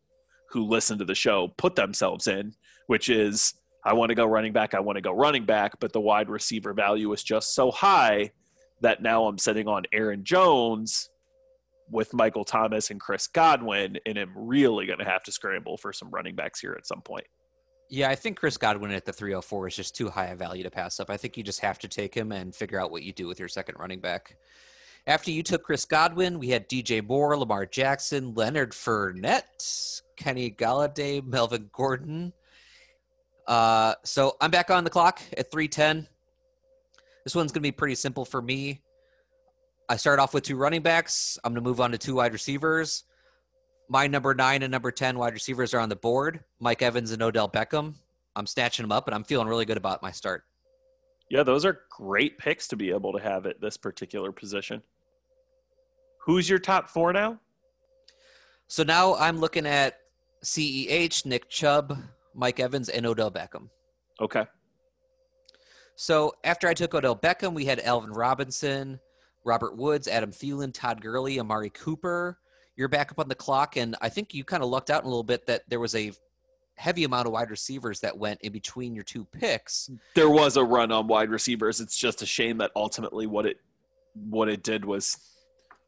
[0.51, 2.53] who listen to the show put themselves in,
[2.87, 5.95] which is I want to go running back, I want to go running back, but
[5.95, 8.31] the wide receiver value is just so high
[8.83, 11.09] that now I'm sitting on Aaron Jones
[11.91, 15.95] with Michael Thomas and Chris Godwin, and I'm really going to have to scramble for
[15.95, 17.25] some running backs here at some point.
[17.89, 20.71] Yeah, I think Chris Godwin at the 304 is just too high a value to
[20.71, 21.09] pass up.
[21.09, 23.39] I think you just have to take him and figure out what you do with
[23.39, 24.37] your second running back.
[25.07, 31.25] After you took Chris Godwin, we had DJ Moore, Lamar Jackson, Leonard Fournette, Kenny Golladay,
[31.25, 32.33] Melvin Gordon.
[33.47, 36.09] Uh, so I'm back on the clock at 310.
[37.23, 38.83] This one's going to be pretty simple for me.
[39.89, 41.39] I start off with two running backs.
[41.45, 43.05] I'm going to move on to two wide receivers
[43.89, 47.23] my number nine and number 10 wide receivers are on the board Mike Evans and
[47.23, 47.95] Odell Beckham.
[48.35, 50.45] I'm snatching them up, and I'm feeling really good about my start.
[51.31, 54.83] Yeah, those are great picks to be able to have at this particular position.
[56.21, 57.41] Who's your top four now?
[58.69, 59.99] So now I'm looking at
[60.45, 61.97] CEH, Nick Chubb,
[62.35, 63.71] Mike Evans, and Odell Beckham.
[64.21, 64.45] Okay.
[65.97, 69.01] So after I took Odell Beckham, we had Allen Robinson,
[69.45, 72.39] Robert Woods, Adam Thielen, Todd Gurley, Amari Cooper,
[72.77, 75.07] you're back up on the clock, and I think you kind of lucked out a
[75.07, 76.13] little bit that there was a
[76.77, 79.91] heavy amount of wide receivers that went in between your two picks.
[80.15, 81.81] There was a run on wide receivers.
[81.81, 83.59] It's just a shame that ultimately what it
[84.15, 85.17] what it did was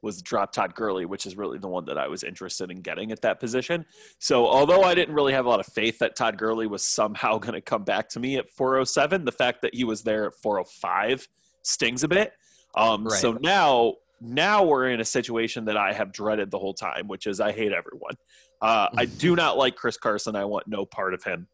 [0.01, 3.11] was drop Todd Gurley, which is really the one that I was interested in getting
[3.11, 3.85] at that position.
[4.19, 7.39] So although I didn't really have a lot of faith that Todd Gurley was somehow
[7.39, 10.35] going to come back to me at 407, the fact that he was there at
[10.35, 11.27] 405
[11.63, 12.33] stings a bit.
[12.77, 13.21] Um, right.
[13.21, 17.27] So now, now we're in a situation that I have dreaded the whole time, which
[17.27, 18.15] is I hate everyone.
[18.61, 20.37] Uh, I do not like Chris Carson.
[20.37, 21.47] I want no part of him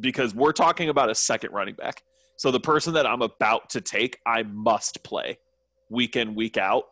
[0.00, 2.02] because we're talking about a second running back.
[2.36, 5.38] So the person that I'm about to take, I must play
[5.88, 6.84] week in, week out.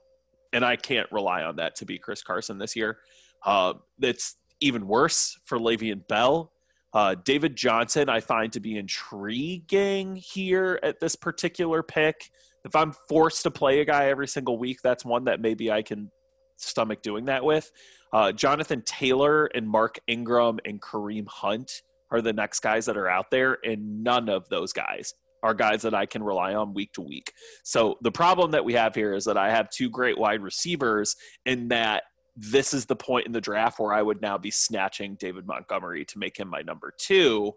[0.52, 2.98] And I can't rely on that to be Chris Carson this year.
[3.44, 6.52] Uh, it's even worse for Le'Veon Bell.
[6.92, 12.30] Uh, David Johnson, I find to be intriguing here at this particular pick.
[12.64, 15.82] If I'm forced to play a guy every single week, that's one that maybe I
[15.82, 16.10] can
[16.56, 17.70] stomach doing that with.
[18.12, 23.08] Uh, Jonathan Taylor and Mark Ingram and Kareem Hunt are the next guys that are
[23.08, 26.92] out there, and none of those guys are guys that I can rely on week
[26.94, 27.32] to week.
[27.64, 31.16] So the problem that we have here is that I have two great wide receivers,
[31.44, 32.04] and that
[32.36, 36.04] this is the point in the draft where I would now be snatching David Montgomery
[36.06, 37.52] to make him my number two.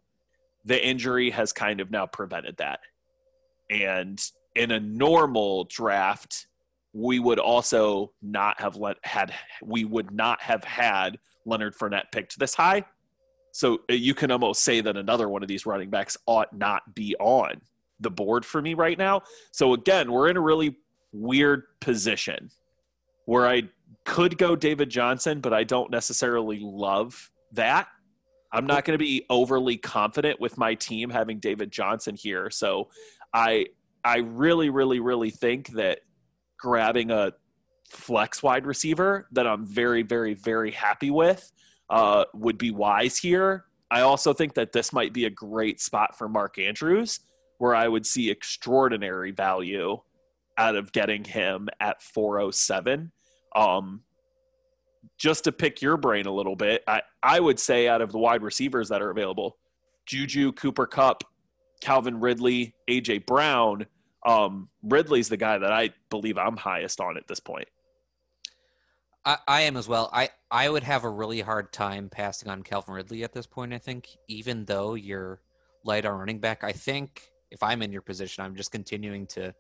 [0.65, 2.79] The injury has kind of now prevented that.
[3.69, 4.21] And
[4.57, 6.47] in a normal draft,
[6.93, 12.39] we would also not have let had we would not have had Leonard Fournette picked
[12.39, 12.83] this high.
[13.51, 16.95] So uh, you can almost say that another one of these running backs ought not
[16.95, 17.61] be on
[17.99, 19.21] the board for me right now.
[19.51, 20.77] So again, we're in a really
[21.11, 22.49] weird position
[23.25, 23.63] where I
[24.05, 27.87] could go David Johnson, but I don't necessarily love that.
[28.51, 32.49] I'm not going to be overly confident with my team having David Johnson here.
[32.49, 32.89] So
[33.33, 33.67] I
[34.07, 35.99] I really really really think that
[36.57, 37.33] grabbing a
[37.89, 41.51] flex wide receiver that I'm very, very, very happy with
[41.89, 43.65] uh, would be wise here.
[43.89, 47.21] I also think that this might be a great spot for Mark Andrews,
[47.59, 49.97] where I would see extraordinary value
[50.57, 53.11] out of getting him at 407.
[53.55, 54.01] Um,
[55.17, 58.17] just to pick your brain a little bit, I, I would say out of the
[58.17, 59.57] wide receivers that are available,
[60.05, 61.23] Juju, Cooper Kupp,
[61.81, 63.85] Calvin Ridley, AJ Brown–
[64.27, 67.67] um, Ridley's the guy that I believe I'm highest on at this point.
[69.25, 70.09] I, I am as well.
[70.11, 73.73] I, I would have a really hard time passing on Calvin Ridley at this point,
[73.73, 75.41] I think, even though you're
[75.85, 76.63] light on running back.
[76.63, 79.55] I think if I'm in your position, I'm just continuing to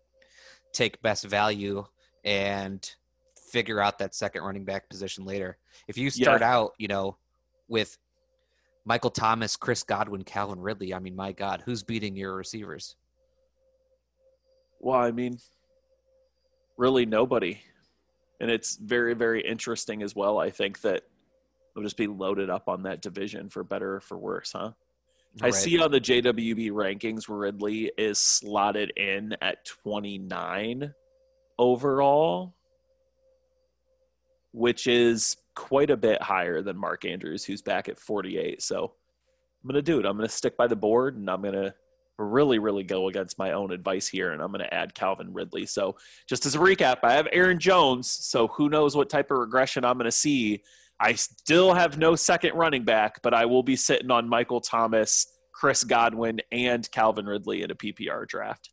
[0.73, 1.85] take best value
[2.25, 2.89] and
[3.51, 5.57] figure out that second running back position later.
[5.87, 6.53] If you start yeah.
[6.53, 7.17] out, you know,
[7.69, 7.97] with
[8.83, 12.97] Michael Thomas, Chris Godwin, Calvin Ridley, I mean, my God, who's beating your receivers?
[14.79, 15.39] Well, I mean,
[16.77, 17.59] really nobody.
[18.39, 20.39] And it's very, very interesting as well.
[20.39, 21.03] I think that
[21.73, 24.71] they'll just be loaded up on that division for better or for worse, huh?
[25.41, 25.47] Right.
[25.47, 30.93] I see on the JWB rankings Ridley is slotted in at 29
[31.59, 32.55] overall,
[34.51, 38.61] which is quite a bit higher than Mark Andrews, who's back at 48.
[38.63, 38.93] So
[39.63, 40.05] I'm going to do it.
[40.05, 41.73] I'm going to stick by the board and I'm going to
[42.17, 45.65] really, really go against my own advice here, and I'm going to add Calvin Ridley.
[45.65, 48.09] So, just as a recap, I have Aaron Jones.
[48.09, 50.63] So, who knows what type of regression I'm going to see?
[50.99, 55.27] I still have no second running back, but I will be sitting on Michael Thomas,
[55.51, 58.71] Chris Godwin, and Calvin Ridley in a PPR draft.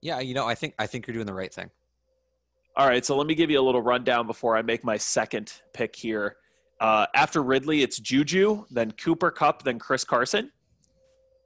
[0.00, 1.70] Yeah, you know, I think I think you're doing the right thing.
[2.76, 5.52] All right, so let me give you a little rundown before I make my second
[5.74, 6.36] pick here.
[6.80, 10.50] Uh, after Ridley, it's Juju, then Cooper Kupp, then Chris Carson.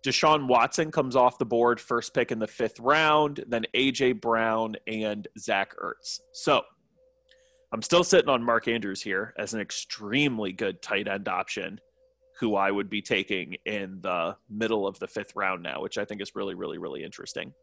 [0.05, 4.77] Deshaun Watson comes off the board, first pick in the fifth round, then AJ Brown
[4.87, 6.21] and Zach Ertz.
[6.33, 6.63] So
[7.73, 11.81] I'm still sitting on Mark Andrews here as an extremely good tight end option
[12.39, 16.05] who I would be taking in the middle of the fifth round now, which I
[16.05, 17.55] think is really, really, really interesting.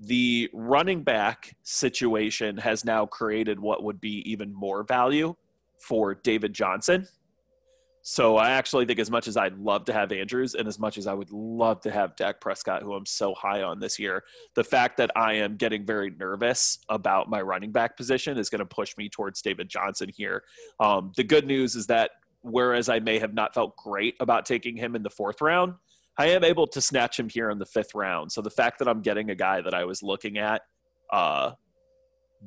[0.00, 5.34] The running back situation has now created what would be even more value
[5.80, 7.08] for David Johnson
[8.02, 10.98] so I actually think as much as I'd love to have Andrews and as much
[10.98, 14.24] as I would love to have Dak Prescott, who I'm so high on this year,
[14.54, 18.60] the fact that I am getting very nervous about my running back position is going
[18.60, 20.44] to push me towards David Johnson here.
[20.80, 24.76] Um, the good news is that whereas I may have not felt great about taking
[24.76, 25.74] him in the fourth round,
[26.16, 28.32] I am able to snatch him here in the fifth round.
[28.32, 30.62] So the fact that I'm getting a guy that I was looking at
[31.12, 31.52] uh,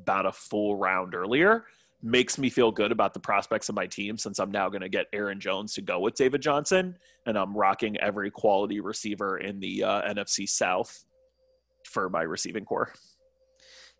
[0.01, 1.65] about a full round earlier–
[2.03, 4.89] makes me feel good about the prospects of my team since I'm now going to
[4.89, 9.59] get Aaron Jones to go with David Johnson, and I'm rocking every quality receiver in
[9.59, 11.05] the uh, NFC South
[11.85, 12.93] for my receiving corps.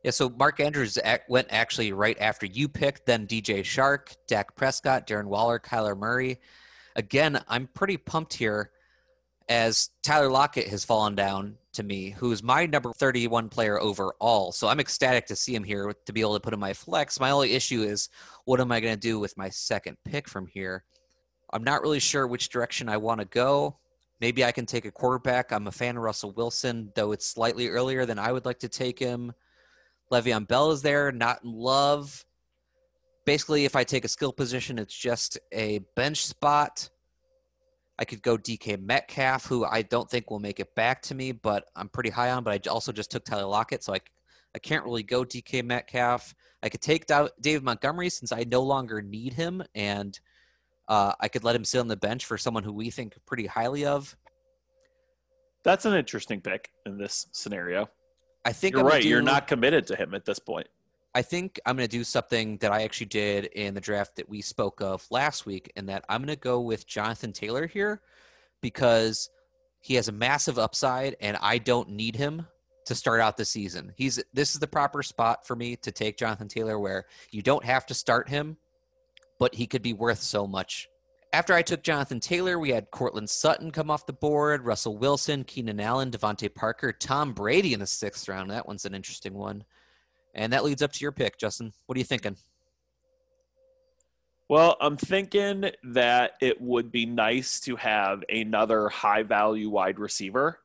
[0.03, 0.97] Yeah, so Mark Andrews
[1.29, 6.39] went actually right after you picked, then DJ Chark, Dak Prescott, Darren Waller, Kyler Murray.
[6.95, 8.71] Again, I'm pretty pumped here
[9.47, 14.51] as Tyler Lockett has fallen down to me, who's my number 31 player overall.
[14.51, 17.19] So I'm ecstatic to see him here to be able to put in my flex.
[17.19, 18.09] My only issue is
[18.45, 20.83] what am I going to do with my second pick from here?
[21.53, 23.77] I'm not really sure which direction I want to go.
[24.19, 25.51] Maybe I can take a quarterback.
[25.51, 28.69] I'm a fan of Russell Wilson, though it's slightly earlier than I would like to
[28.69, 29.33] take him.
[30.11, 32.25] Le'Veon Bell is there, not in love.
[33.25, 36.89] Basically, if I take a skill position, it's just a bench spot.
[38.01, 41.31] I could go DK Metcalf, who I don't think will make it back to me,
[41.31, 42.43] but I'm pretty high on.
[42.43, 43.99] But I also just took Tyler Lockett, so I,
[44.55, 46.33] I can't really go DK Metcalf.
[46.63, 47.05] I could take
[47.39, 50.19] David Montgomery since I no longer need him, and
[50.87, 53.45] uh, I could let him sit on the bench for someone who we think pretty
[53.45, 54.17] highly of.
[55.63, 57.87] That's an interesting pick in this scenario.
[58.43, 59.03] I think you're I'm right.
[59.03, 60.67] Do, you're not committed to him at this point.
[61.13, 64.29] I think I'm going to do something that I actually did in the draft that
[64.29, 68.01] we spoke of last week, and that I'm going to go with Jonathan Taylor here
[68.61, 69.29] because
[69.81, 72.47] he has a massive upside, and I don't need him
[72.85, 73.93] to start out the season.
[73.95, 77.65] He's this is the proper spot for me to take Jonathan Taylor, where you don't
[77.65, 78.57] have to start him,
[79.37, 80.87] but he could be worth so much.
[81.33, 85.43] After I took Jonathan Taylor, we had Courtland Sutton come off the board, Russell Wilson,
[85.43, 88.51] Keenan Allen, DeVante Parker, Tom Brady in the sixth round.
[88.51, 89.63] That one's an interesting one.
[90.33, 91.73] And that leads up to your pick, Justin.
[91.85, 92.37] What are you thinking?
[94.49, 100.59] Well, I'm thinking that it would be nice to have another high value wide receiver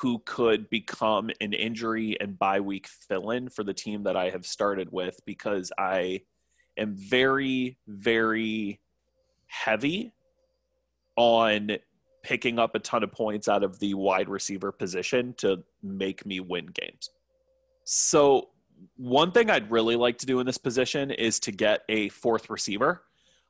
[0.00, 4.30] who could become an injury and bye week fill in for the team that I
[4.30, 6.22] have started with because I
[6.76, 8.80] am very, very
[9.46, 10.12] heavy
[11.16, 11.76] on
[12.24, 16.40] picking up a ton of points out of the wide receiver position to make me
[16.40, 17.10] win games.
[17.84, 18.48] So
[18.96, 22.50] one thing I'd really like to do in this position is to get a fourth
[22.50, 23.02] receiver.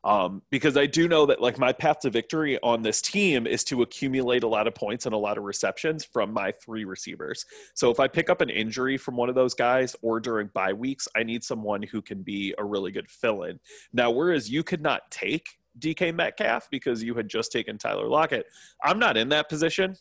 [0.05, 3.65] Um, because I do know that like my path to victory on this team is
[3.65, 7.47] to accumulate a lot of points and a lot of receptions from my three receivers.
[7.73, 10.75] So if I pick up an injury from one of those guys or during bye
[10.75, 13.59] weeks, I need someone who can be a really good fill in.
[13.95, 15.47] Now, whereas you could not take
[15.79, 18.45] DK Metcalf because you had just taken Tyler Lockett,
[18.83, 19.97] I'm not in that position.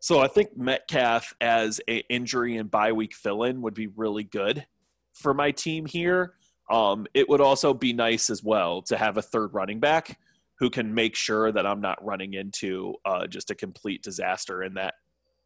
[0.00, 4.24] So I think Metcalf as a injury and bye week fill in would be really
[4.24, 4.66] good
[5.12, 6.34] for my team here.
[6.70, 10.18] Um, it would also be nice as well to have a third running back
[10.58, 14.74] who can make sure that I'm not running into uh, just a complete disaster in
[14.74, 14.94] that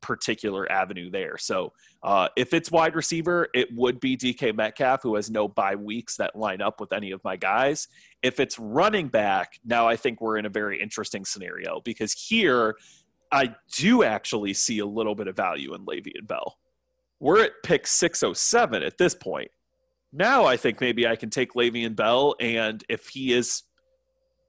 [0.02, 1.38] particular avenue there.
[1.38, 5.76] So uh, if it's wide receiver, it would be DK Metcalf, who has no bye
[5.76, 7.88] weeks that line up with any of my guys.
[8.22, 12.76] If it's running back, now I think we're in a very interesting scenario because here
[13.32, 16.58] I do actually see a little bit of value in Le'Veon Bell.
[17.20, 19.50] We're at pick 607 at this point.
[20.12, 23.62] Now I think maybe I can take Le'Veon Bell, and if he is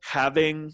[0.01, 0.73] having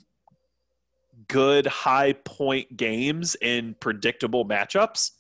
[1.28, 5.12] good high point games in predictable matchups,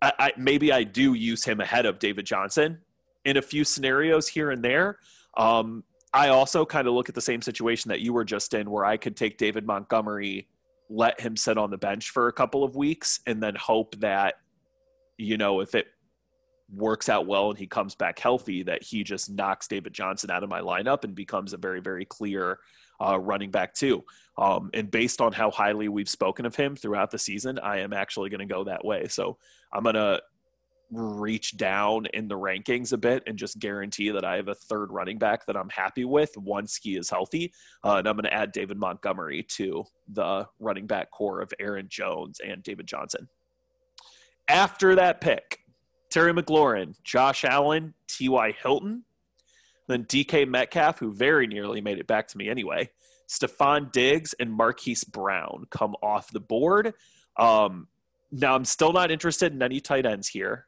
[0.00, 2.78] I, I, maybe I do use him ahead of David Johnson
[3.24, 4.98] in a few scenarios here and there.
[5.36, 8.70] Um, I also kind of look at the same situation that you were just in,
[8.70, 10.48] where I could take David Montgomery
[10.90, 14.34] let him sit on the bench for a couple of weeks and then hope that
[15.16, 15.86] you know if it
[16.74, 20.42] works out well and he comes back healthy that he just knocks David Johnson out
[20.42, 22.58] of my lineup and becomes a very very clear
[23.00, 24.04] uh, running back two.
[24.36, 27.92] Um, and based on how highly we've spoken of him throughout the season, I am
[27.92, 29.08] actually going to go that way.
[29.08, 29.38] So
[29.72, 30.20] I'm going to
[30.90, 34.90] reach down in the rankings a bit and just guarantee that I have a third
[34.90, 37.52] running back that I'm happy with once he is healthy.
[37.84, 41.86] Uh, and I'm going to add David Montgomery to the running back corps of Aaron
[41.88, 43.28] Jones and David Johnson.
[44.48, 45.58] After that pick,
[46.10, 48.54] Terry McLaurin, Josh Allen, T.Y.
[48.62, 49.04] Hilton,
[49.88, 52.88] then DK Metcalf, who very nearly made it back to me anyway,
[53.28, 56.94] Stefon Diggs, and Marquise Brown come off the board.
[57.36, 57.88] Um,
[58.30, 60.66] now, I'm still not interested in any tight ends here.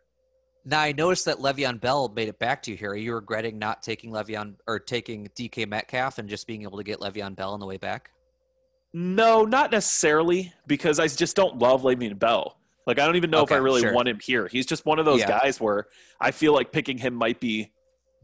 [0.64, 2.90] Now I noticed that Le'Veon Bell made it back to you here.
[2.90, 6.84] Are you regretting not taking Le'Veon or taking DK Metcalf and just being able to
[6.84, 8.10] get Le'Veon Bell on the way back?
[8.92, 12.58] No, not necessarily, because I just don't love Le'Veon Bell.
[12.86, 13.94] Like I don't even know okay, if I really sure.
[13.94, 14.48] want him here.
[14.48, 15.28] He's just one of those yeah.
[15.28, 15.86] guys where
[16.20, 17.72] I feel like picking him might be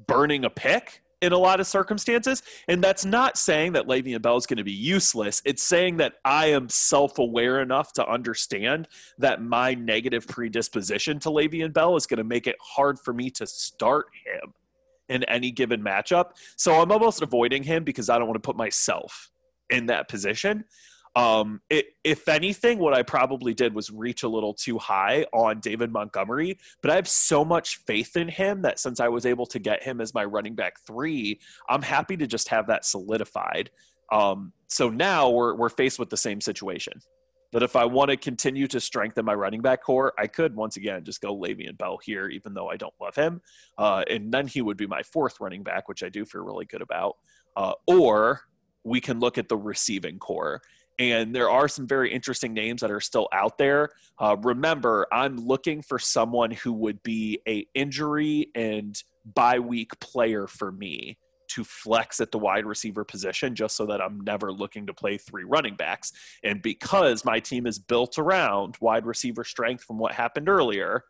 [0.07, 2.43] burning a pick in a lot of circumstances.
[2.69, 5.43] And that's not saying that Le'Veon Bell is going to be useless.
[5.45, 11.31] It's saying that I am self aware enough to understand that my negative predisposition to
[11.31, 14.53] Le'Veon Bell is going to make it hard for me to start him
[15.09, 16.31] in any given matchup.
[16.57, 19.31] So I'm almost avoiding him because I don't want to put myself
[19.71, 20.65] in that position.
[21.17, 25.61] Um, it, if anything, what I probably did was reach a little too high on
[25.61, 29.47] David Montgomery, but I have so much faith in him that since I was able
[29.47, 31.41] to get him as my running back three,
[31.71, 33.71] I'm happy to just have that solidified.
[34.13, 37.01] Um, so now we're, we're faced with the same situation
[37.53, 40.77] that if I want to continue to strengthen my running back corps, I could once
[40.77, 43.41] again just go Le'Veon Bell here, even though I don't love him.
[43.79, 46.67] Uh, and then he would be my fourth running back, which I do feel really
[46.67, 47.17] good about.
[47.57, 48.43] Uh, or
[48.85, 50.61] we can look at the receiving corps.
[50.99, 53.91] And there are some very interesting names that are still out there.
[54.19, 59.01] Uh, remember, I'm looking for someone who would be a injury and
[59.35, 61.19] bye week player for me
[61.49, 65.17] to flex at the wide receiver position just so that I'm never looking to play
[65.17, 66.13] three running backs.
[66.43, 71.05] And because my team is built around wide receiver strength from what happened earlier,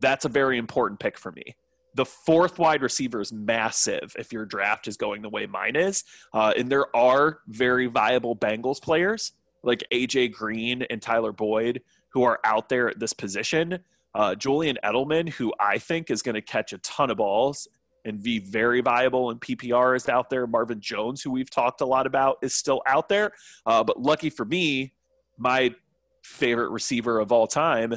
[0.00, 1.56] that's a very important pick for me.
[1.94, 6.04] The fourth wide receiver is massive if your draft is going the way mine is.
[6.32, 9.32] Uh, and there are very viable Bengals players
[9.62, 13.78] like AJ Green and Tyler Boyd who are out there at this position.
[14.14, 17.68] Uh, Julian Edelman, who I think is going to catch a ton of balls
[18.04, 20.46] and be very viable in PPR is out there.
[20.46, 23.32] Marvin Jones, who we've talked a lot about, is still out there.
[23.64, 24.92] Uh, but lucky for me,
[25.38, 25.74] my
[26.22, 27.94] favorite receiver of all time,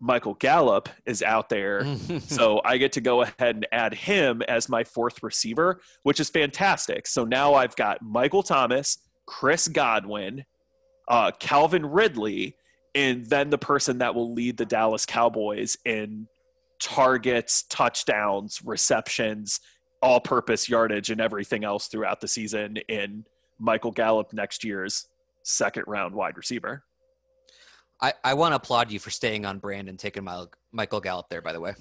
[0.00, 1.96] Michael Gallup, is out there.
[2.20, 6.28] so I get to go ahead and add him as my fourth receiver, which is
[6.28, 7.06] fantastic.
[7.06, 10.44] So now I've got Michael Thomas, Chris Godwin,
[11.08, 12.56] uh, Calvin Ridley,
[12.94, 16.26] and then the person that will lead the Dallas Cowboys in
[16.80, 19.60] targets, touchdowns, receptions,
[20.02, 23.24] all purpose yardage, and everything else throughout the season in
[23.58, 25.08] Michael Gallup next year's
[25.42, 26.84] second round wide receiver.
[28.00, 31.28] I, I want to applaud you for staying on brand and taking my, Michael Gallup
[31.28, 31.74] there, by the way.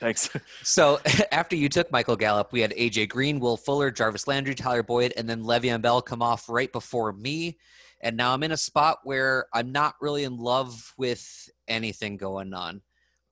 [0.00, 0.30] Thanks.
[0.62, 1.00] So
[1.32, 5.12] after you took Michael Gallup, we had AJ Green, Will Fuller, Jarvis Landry, Tyler Boyd,
[5.16, 7.58] and then Le'Veon Bell come off right before me.
[8.00, 12.52] And now I'm in a spot where I'm not really in love with anything going
[12.52, 12.82] on.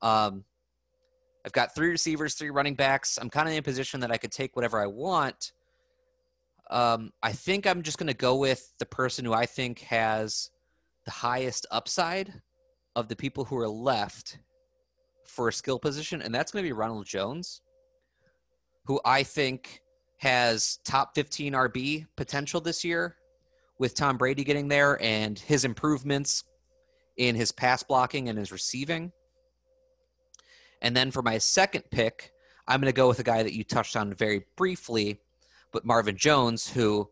[0.01, 0.45] Um,
[1.45, 3.19] I've got three receivers, three running backs.
[3.21, 5.53] I'm kind of in a position that I could take whatever I want.
[6.71, 10.51] Um, I think I'm just going to go with the person who I think has
[11.05, 12.33] the highest upside
[12.97, 14.39] of the people who are left
[15.25, 17.61] for a skill position, and that's going to be Ronald Jones,
[18.87, 19.81] who I think
[20.19, 23.17] has top 15 RB potential this year
[23.79, 26.45] with Tom Brady getting there and his improvements
[27.17, 29.13] in his pass blocking and his receiving.
[30.81, 32.33] And then for my second pick,
[32.67, 35.21] I'm going to go with a guy that you touched on very briefly,
[35.73, 37.11] but Marvin Jones, who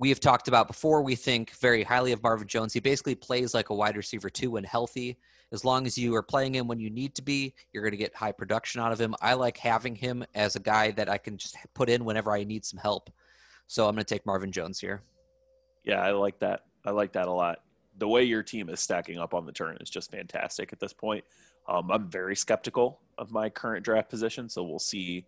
[0.00, 1.02] we have talked about before.
[1.02, 2.72] We think very highly of Marvin Jones.
[2.72, 5.18] He basically plays like a wide receiver too when healthy.
[5.52, 7.98] As long as you are playing him when you need to be, you're going to
[7.98, 9.14] get high production out of him.
[9.20, 12.44] I like having him as a guy that I can just put in whenever I
[12.44, 13.10] need some help.
[13.66, 15.02] So I'm going to take Marvin Jones here.
[15.84, 16.64] Yeah, I like that.
[16.86, 17.58] I like that a lot.
[17.98, 20.94] The way your team is stacking up on the turn is just fantastic at this
[20.94, 21.24] point.
[21.68, 25.26] Um, I'm very skeptical of my current draft position, so we'll see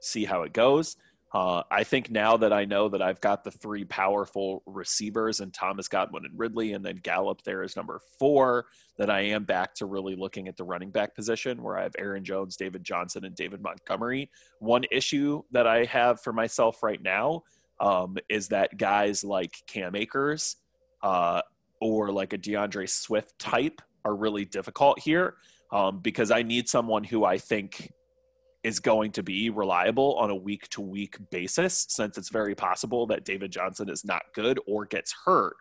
[0.00, 0.96] see how it goes.
[1.34, 5.52] Uh, I think now that I know that I've got the three powerful receivers and
[5.52, 8.66] Thomas Godwin and Ridley, and then Gallup there is number four,
[8.98, 11.96] that I am back to really looking at the running back position where I have
[11.98, 14.30] Aaron Jones, David Johnson, and David Montgomery.
[14.60, 17.42] One issue that I have for myself right now
[17.80, 20.54] um, is that guys like Cam Akers
[21.02, 21.42] uh,
[21.80, 25.34] or like a DeAndre Swift type are really difficult here
[25.72, 27.90] um, because I need someone who I think
[28.64, 33.06] is going to be reliable on a week to week basis since it's very possible
[33.06, 35.56] that David Johnson is not good or gets hurt.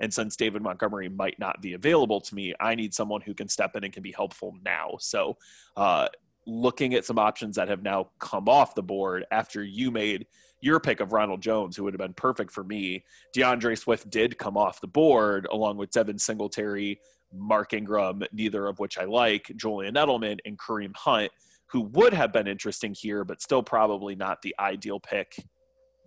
[0.00, 3.48] And since David Montgomery might not be available to me, I need someone who can
[3.48, 4.96] step in and can be helpful now.
[4.98, 5.38] So,
[5.76, 6.08] uh,
[6.46, 10.26] looking at some options that have now come off the board after you made
[10.60, 13.04] your pick of Ronald Jones, who would have been perfect for me.
[13.36, 17.00] DeAndre Swift did come off the board along with Devin Singletary,
[17.32, 21.30] Mark Ingram, neither of which I like, Julian Edelman, and Kareem Hunt,
[21.68, 25.36] who would have been interesting here, but still probably not the ideal pick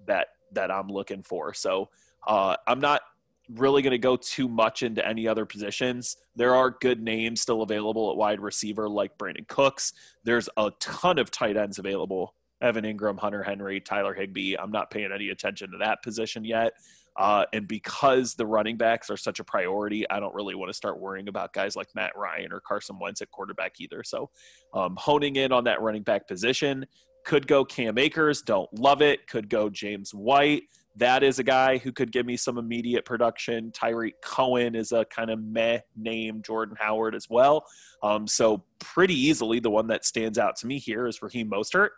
[0.07, 1.53] that that I'm looking for.
[1.53, 1.89] So
[2.27, 3.01] uh, I'm not
[3.49, 6.17] really going to go too much into any other positions.
[6.35, 9.93] There are good names still available at wide receiver, like Brandin Cooks.
[10.23, 12.35] There's a ton of tight ends available.
[12.61, 14.55] Evan Engram, Hunter Henry, Tyler Higbee.
[14.57, 16.73] I'm not paying any attention to that position yet.
[17.21, 20.73] Uh, and because the running backs are such a priority, I don't really want to
[20.73, 24.01] start worrying about guys like Matt Ryan or Carson Wentz at quarterback either.
[24.03, 24.31] So,
[24.73, 26.83] um, honing in on that running back position
[27.23, 28.41] could go Cam Akers.
[28.41, 29.27] Don't love it.
[29.27, 30.63] Could go James White.
[30.95, 33.71] That is a guy who could give me some immediate production.
[33.71, 36.41] Tarik Cohen is a kind of meh name.
[36.41, 37.67] Jordan Howard as well.
[38.01, 41.89] Um, so pretty easily, the one that stands out to me here is Raheem Mostert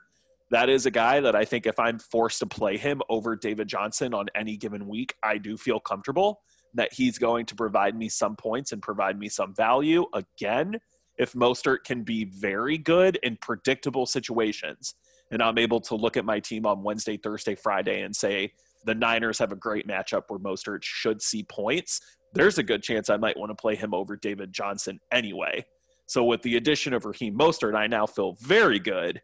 [0.53, 3.67] that is a guy that I think if I'm forced to play him over David
[3.67, 6.41] Johnson on any given week, I do feel comfortable
[6.75, 10.05] that he's going to provide me some points and provide me some value.
[10.13, 10.79] Again,
[11.17, 14.93] if Mostert can be very good in predictable situations,
[15.31, 18.53] and I'm able to look at my team on Wednesday, Thursday, Friday, and say
[18.85, 21.99] the Niners have a great matchup where Mostert should see points,
[22.33, 25.65] there's a good chance I might want to play him over David Johnson anyway.
[26.05, 29.19] So with the addition of Raheem Mostert, I now feel very good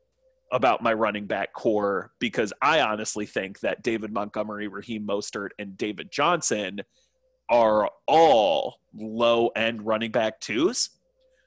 [0.51, 5.77] about my running back corps because I honestly think that David Montgomery, Raheem Mostert, and
[5.77, 6.81] David Johnson
[7.49, 10.89] are all low end running back twos.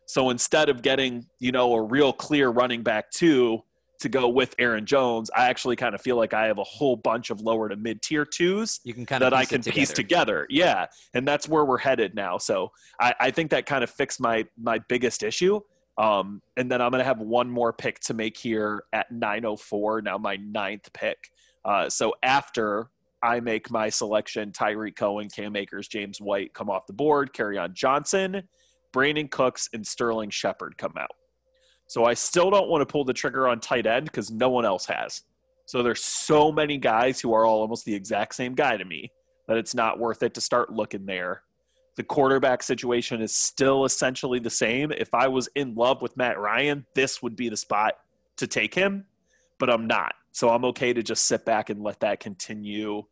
[0.06, 3.62] So instead of getting, you know, a real clear running back two
[4.00, 6.96] to go with Aaron Jones, I actually kind of feel like I have a whole
[6.96, 9.92] bunch of lower to mid tier twos You can kind that of I can piece
[9.92, 10.46] together.
[10.50, 10.86] Yeah.
[11.14, 12.38] And that's where we're headed now.
[12.38, 15.60] So I, I think that kind of fixed my my biggest issue.
[15.98, 20.18] Um, and then I'm gonna have one more pick to make here at 904, now
[20.18, 21.30] my ninth pick.
[21.64, 22.88] Uh, so after
[23.22, 27.72] I make my selection, Tarik Cohen, Cam Akers, James White come off the board, Kerryon
[27.72, 28.42] Johnson,
[28.92, 31.14] Brandin Cooks, and Sterling Shepard come out.
[31.86, 34.64] So I still don't want to pull the trigger on tight end because no one
[34.64, 35.22] else has.
[35.66, 39.12] So there's so many guys who are all almost the exact same guy to me
[39.46, 41.42] that it's not worth it to start looking there.
[41.96, 44.92] The quarterback situation is still essentially the same.
[44.92, 47.94] If I was in love with Matt Ryan, this would be the spot
[48.38, 49.04] to take him,
[49.58, 50.14] but I'm not.
[50.32, 53.02] So I'm okay to just sit back and let that continue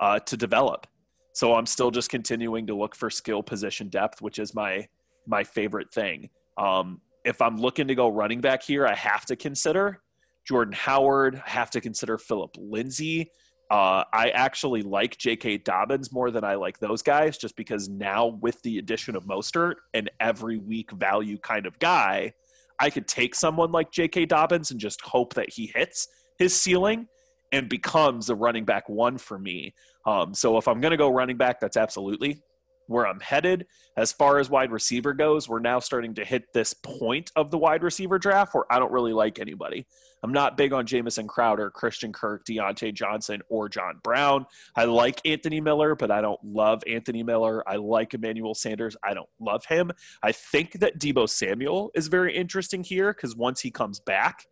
[0.00, 0.86] uh, to develop.
[1.32, 4.88] So I'm still just continuing to look for skill position depth, which is my
[5.26, 6.30] my favorite thing.
[6.56, 10.00] Um, if I'm looking to go running back here, I have to consider
[10.46, 11.42] Jordan Howard.
[11.46, 13.30] I have to consider Philip Lindsay.
[13.70, 15.58] Uh, I actually like J.K.
[15.58, 19.74] Dobbins more than I like those guys, just because now with the addition of Mostert,
[19.92, 22.32] an every week value kind of guy,
[22.78, 24.26] I could take someone like J.K.
[24.26, 26.08] Dobbins and just hope that he hits
[26.38, 27.08] his ceiling
[27.52, 29.74] and becomes a running back one for me.
[30.06, 32.42] Um, so if I'm going to go running back, that's absolutely
[32.88, 33.66] where I'm headed.
[33.96, 37.58] As far as wide receiver goes, we're now starting to hit this point of the
[37.58, 39.86] wide receiver draft where I don't really like anybody.
[40.22, 44.46] I'm not big on Jamison Crowder, Christian Kirk, Diontae Johnson, or John Brown.
[44.74, 47.68] I like Anthony Miller, but I don't love Anthony Miller.
[47.68, 48.96] I like Emmanuel Sanders.
[49.02, 49.92] I don't love him.
[50.22, 54.44] I think that Deebo Samuel is very interesting here because once he comes back,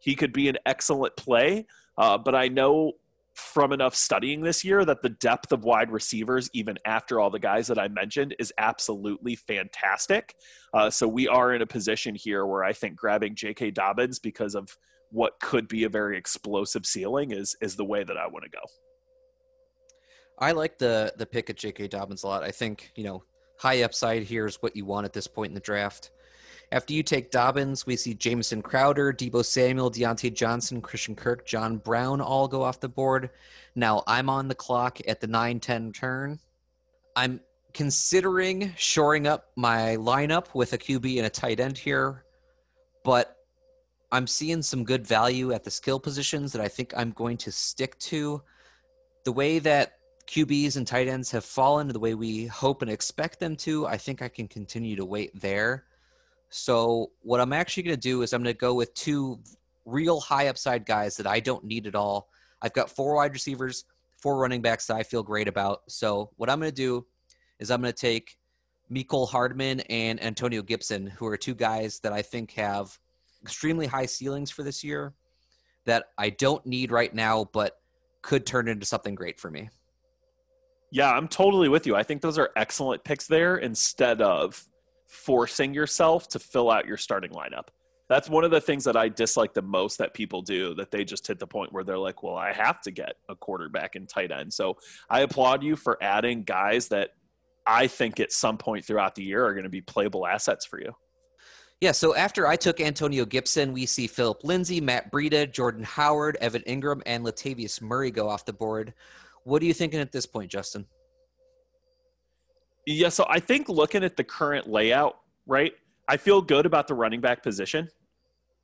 [0.00, 1.66] he could be an excellent play.
[1.96, 2.92] Uh, but I know
[3.34, 7.38] from enough studying this year that the depth of wide receivers, even after all the
[7.38, 10.34] guys that I mentioned, is absolutely fantastic.
[10.72, 13.72] Uh, so we are in a position here where I think grabbing J.K.
[13.72, 14.76] Dobbins because of
[15.10, 18.50] what could be a very explosive ceiling is is the way that I want to
[18.50, 18.62] go.
[20.38, 21.88] I like the the pick at J.K.
[21.88, 22.42] Dobbins a lot.
[22.44, 23.24] I think you know
[23.58, 26.10] high upside here is what you want at this point in the draft.
[26.74, 31.76] After you take Dobbins, we see Jamison Crowder, Deebo Samuel, Diontae Johnson, Christian Kirk, John
[31.76, 33.30] Brown all go off the board.
[33.76, 36.40] Now I'm on the clock at the 9 10 turn.
[37.14, 37.38] I'm
[37.74, 42.24] considering shoring up my lineup with a QB and a tight end here,
[43.04, 43.36] but
[44.10, 47.52] I'm seeing some good value at the skill positions that I think I'm going to
[47.52, 48.42] stick to.
[49.24, 53.38] The way that QBs and tight ends have fallen, the way we hope and expect
[53.38, 55.84] them to, I think I can continue to wait there.
[56.50, 59.40] So what I'm actually going to do is I'm going to go with two
[59.84, 62.28] real high upside guys that I don't need at all.
[62.62, 63.84] I've got four wide receivers,
[64.22, 65.82] four running backs that I feel great about.
[65.88, 67.06] So what I'm going to do
[67.58, 68.36] is I'm going to take
[68.90, 72.98] Mecole Hardman and Antonio Gibson, who are two guys that I think have
[73.42, 75.12] extremely high ceilings for this year
[75.84, 77.78] that I don't need right now, but
[78.22, 79.68] could turn into something great for me.
[80.90, 81.96] Yeah, I'm totally with you.
[81.96, 84.64] I think those are excellent picks there instead of
[85.14, 87.68] forcing yourself to fill out your starting lineup.
[88.08, 91.04] That's one of the things that I dislike the most that people do, that they
[91.04, 94.06] just hit the point where they're like, well, I have to get a quarterback and
[94.08, 94.52] tight end.
[94.52, 94.76] So
[95.08, 97.10] I applaud you for adding guys that
[97.66, 100.78] I think at some point throughout the year are going to be playable assets for
[100.78, 100.94] you.
[101.80, 106.36] Yeah, so after I took Antonio Gibson, we see Philip Lindsay, Matt Breida, Jordan Howard,
[106.40, 108.94] Evan Engram, and Latavius Murray go off the board.
[109.44, 110.86] What are you thinking at this point, Justin?
[112.86, 115.72] Yeah, so I think looking at the current layout, right,
[116.06, 117.88] I feel good about the running back position.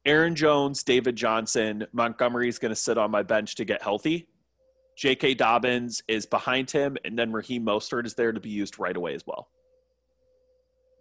[0.05, 4.29] Aaron Jones, David Johnson, Montgomery is going to sit on my bench to get healthy.
[4.97, 5.35] J.K.
[5.35, 9.15] Dobbins is behind him, and then Raheem Mostert is there to be used right away
[9.15, 9.49] as well.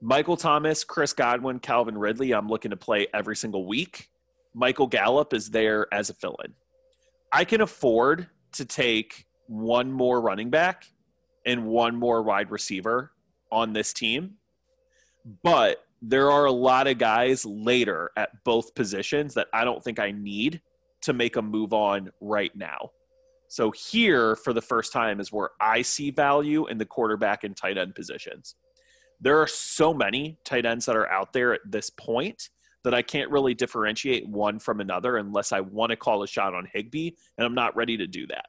[0.02, 4.10] Michael Thomas, Chris Godwin, Calvin Ridley, I'm looking to play every single week.
[4.54, 6.54] Michael Gallup is there as a fill in.
[7.34, 10.86] I can afford to take one more running back
[11.50, 13.12] and one more wide receiver
[13.52, 14.36] on this team.
[15.44, 20.00] But there are a lot of guys later at both positions that I don't think
[20.00, 20.62] I need
[21.02, 22.92] to make a move on right now.
[23.48, 27.58] So here, for the first time, is where I see value in the quarterback and
[27.58, 28.56] tight end positions.
[29.20, 32.50] There are so many tight ends that are out there at this point
[32.84, 36.54] that I can't really differentiate one from another unless I want to call a shot
[36.54, 38.46] on Higbee, and I'm not ready to do that.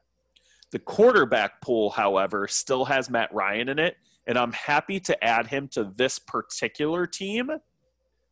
[0.71, 5.47] The quarterback pool, however, still has Matt Ryan in it, and I'm happy to add
[5.47, 7.51] him to this particular team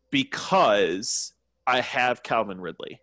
[0.10, 1.34] because
[1.68, 3.02] I have Calvin Ridley.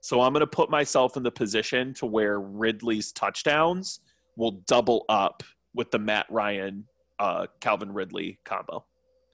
[0.00, 4.00] So I'm going to put myself in the position to where Ridley's touchdowns
[4.36, 5.42] will double up
[5.74, 6.86] with the Matt Ryan
[7.18, 8.84] uh, Calvin Ridley combo.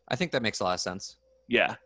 [0.09, 1.17] I think that makes a lot of sense.
[1.49, 1.77] Yeah.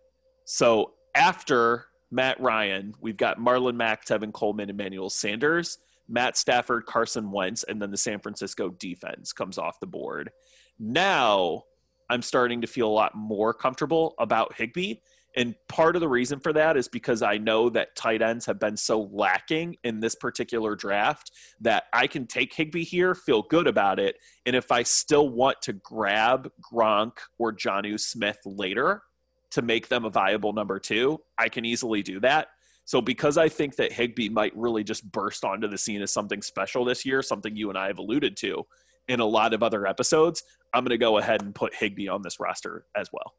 [0.44, 5.78] So after Matt Ryan, we've got Marlon Mack, Tevin Coleman, Emmanuel Sanders,
[6.08, 10.30] Matt Stafford, Carson Wentz, and then the San Francisco defense comes off the board.
[10.78, 11.64] Now
[12.08, 14.96] I'm starting to feel a lot more comfortable about Higbee.
[15.36, 18.58] and part of the reason for that is because I know that tight ends have
[18.58, 21.30] been so lacking in this particular draft
[21.60, 24.16] that I can take Higbee here, feel good about it.
[24.46, 29.02] And if I still want to grab Gronk or Jonnu Smith later
[29.50, 32.48] to make them a viable number two, I can easily do that.
[32.88, 36.40] So because I think that Higbee might really just burst onto the scene as something
[36.40, 38.66] special this year, something you and I have alluded to
[39.08, 42.22] in a lot of other episodes, I'm going to go ahead and put Higby on
[42.22, 43.34] this roster as well.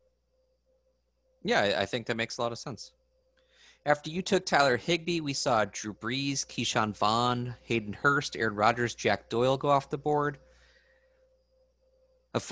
[1.44, 2.92] Yeah, I think that makes a lot of sense.
[3.88, 8.94] After you took Tyler Higbee, we saw Drew Brees, Ke'Shawn Vaughn, Hayden Hurst, Aaron Rodgers,
[8.94, 10.38] Jack Doyle go off the board.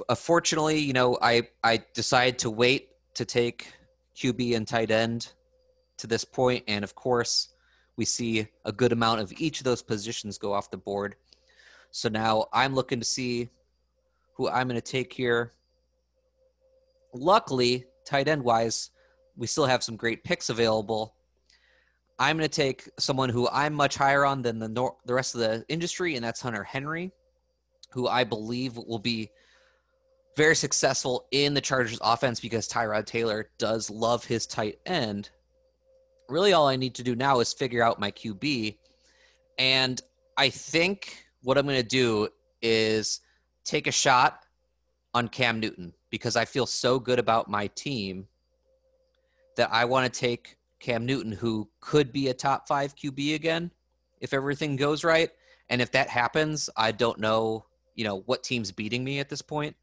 [0.09, 3.71] Unfortunately, you know, I I decided to wait to take
[4.15, 5.33] QB and tight end
[5.97, 7.49] to this point, and of course,
[7.95, 11.15] we see a good amount of each of those positions go off the board.
[11.91, 13.49] So now I'm looking to see
[14.35, 15.53] who I'm going to take here.
[17.13, 18.91] Luckily, tight end wise,
[19.35, 21.15] we still have some great picks available.
[22.19, 25.35] I'm going to take someone who I'm much higher on than the nor- the rest
[25.35, 27.11] of the industry, and that's Hunter Henry,
[27.91, 29.29] who I believe will be
[30.35, 35.31] very successful in the Chargers offense because Tyrod Taylor does love his tight end.
[36.29, 38.77] Really, all I need to do now is figure out my QB.
[39.57, 40.01] And
[40.37, 42.29] I think what I'm going to do
[42.61, 43.21] is
[43.63, 44.43] take a shot
[45.13, 48.27] on Cam Newton because I feel so good about my team
[49.55, 53.71] that I want to take Cam Newton, who could be a top five QB again
[54.21, 55.31] if everything goes right.
[55.69, 57.65] And if that happens, I don't know,
[57.95, 59.75] you know, what team's beating me at this point.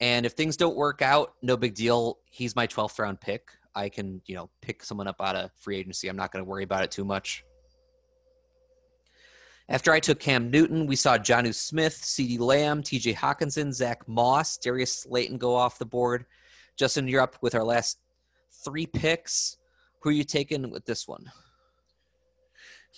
[0.00, 2.18] And if things don't work out, no big deal.
[2.30, 3.50] He's my 12th round pick.
[3.74, 6.08] I can, you know, pick someone up out of free agency.
[6.08, 7.44] I'm not going to worry about it too much.
[9.68, 14.58] After I took Cam Newton, we saw Jonnu Smith, CeeDee Lamb, TJ Hockenson, Zach Moss,
[14.58, 16.26] Darius Slayton go off the board.
[16.76, 17.98] Justin, you're up with our last
[18.64, 19.56] three picks.
[20.02, 21.30] Who are you taking with this one?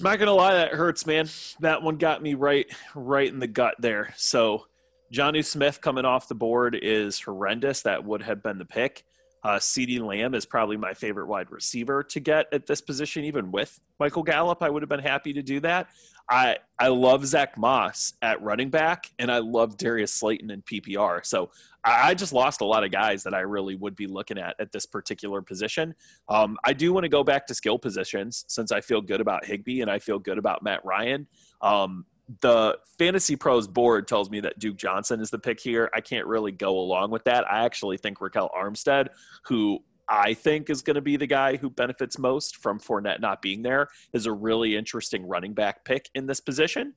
[0.00, 1.28] I'm not gonna lie, that hurts, man.
[1.60, 4.14] That one got me right, right in the gut there.
[4.16, 4.66] So,
[5.12, 7.82] Jonnu Smith coming off the board is horrendous.
[7.82, 9.04] That would have been the pick.
[9.44, 13.50] Uh, CeeDee Lamb is probably my favorite wide receiver to get at this position, even
[13.50, 14.62] with Michael Gallup.
[14.62, 15.88] I would have been happy to do that.
[16.30, 21.26] I I love Zach Moss at running back, and I love Darius Slayton in PPR.
[21.26, 21.50] So
[21.84, 24.54] I, I just lost a lot of guys that I really would be looking at
[24.60, 25.94] at this particular position.
[26.28, 29.44] Um, I do want to go back to skill positions since I feel good about
[29.44, 31.26] Higbee and I feel good about Matt Ryan.
[31.60, 32.06] Um,
[32.40, 35.90] the Fantasy Pros board tells me that Duke Johnson is the pick here.
[35.94, 37.50] I can't really go along with that.
[37.50, 39.08] I actually think Ryquell Armstead,
[39.44, 43.42] who I think is going to be the guy who benefits most from Fournette not
[43.42, 46.94] being there, is a really interesting running back pick in this position.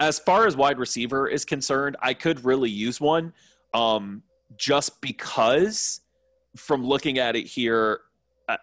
[0.00, 3.32] As far as wide receiver is concerned, I could really use one
[3.74, 4.22] um,
[4.56, 6.00] just because
[6.56, 8.00] from looking at it here,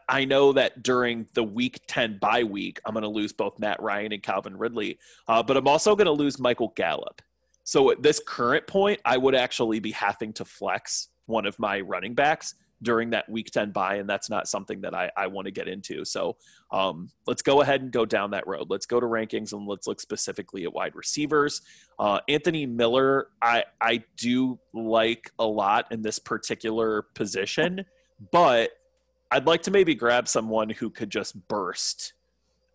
[0.08, 3.82] I know that during the week 10 bye week, I'm going to lose both Matt
[3.82, 7.22] Ryan and Calvin Ridley, uh, but I'm also going to lose Michael Gallup.
[7.64, 11.82] So at this current point, I would actually be having to flex one of my
[11.82, 15.46] running backs during that week 10 bye, and that's not something that I, I want
[15.46, 16.06] to get into.
[16.06, 16.38] So
[16.72, 18.68] um, let's go ahead and go down that road.
[18.70, 21.62] Let's go to rankings and let's look specifically at wide receivers.
[21.98, 27.84] Uh, Anthony Miller, I, I do like a lot in this particular position,
[28.32, 28.72] but
[29.32, 32.14] I'd like to maybe grab someone who could just burst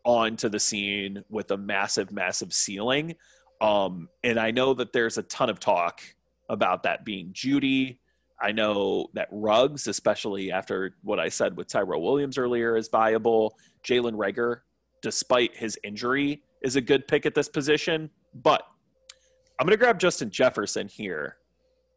[0.05, 3.15] onto the scene with a massive, massive ceiling.
[3.61, 6.01] Um, and I know that there's a ton of talk
[6.49, 7.99] about that being Jeudy.
[8.41, 13.57] I know that Ruggs, especially after what I said with Tyrell Williams earlier, is viable.
[13.85, 14.61] Jalen Reagor,
[15.01, 18.11] despite his injury, is a good pick at this position.
[18.35, 18.67] But
[19.59, 21.37] I'm going to grab Justin Jefferson here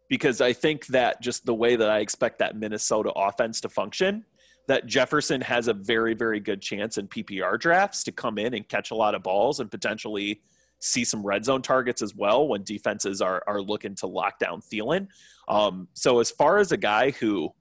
[0.07, 4.23] because I think that just the way that I expect that Minnesota offense to function–
[4.67, 8.67] that Jefferson has a very, very good chance in PPR drafts to come in and
[8.67, 10.41] catch a lot of balls and potentially
[10.79, 14.61] see some red zone targets as well when defenses are, are looking to lock down
[14.61, 15.07] Thielen.
[15.47, 17.53] Um, so, as far as a guy who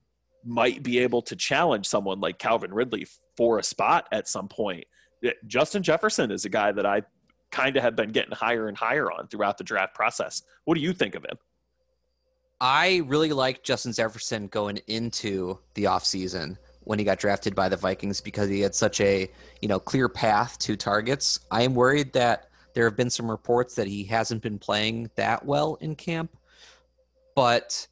[0.44, 4.84] might be able to challenge someone like Calvin Ridley for a spot at some point,
[5.46, 7.02] Justin Jefferson is a guy that I
[7.50, 10.42] kind of have been getting higher and higher on throughout the draft process.
[10.64, 11.36] What do you think of him?
[12.60, 17.76] I really like Justin Jefferson going into the offseason when he got drafted by the
[17.76, 19.30] Vikings because he had such a,
[19.60, 21.40] you know, clear path to targets.
[21.50, 25.44] I am worried that there have been some reports that he hasn't been playing that
[25.44, 26.36] well in camp.
[27.34, 27.86] But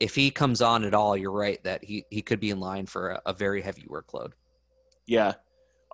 [0.00, 2.86] if he comes on at all, you're right that he, he could be in line
[2.86, 4.32] for a, a very heavy workload.
[5.06, 5.34] Yeah.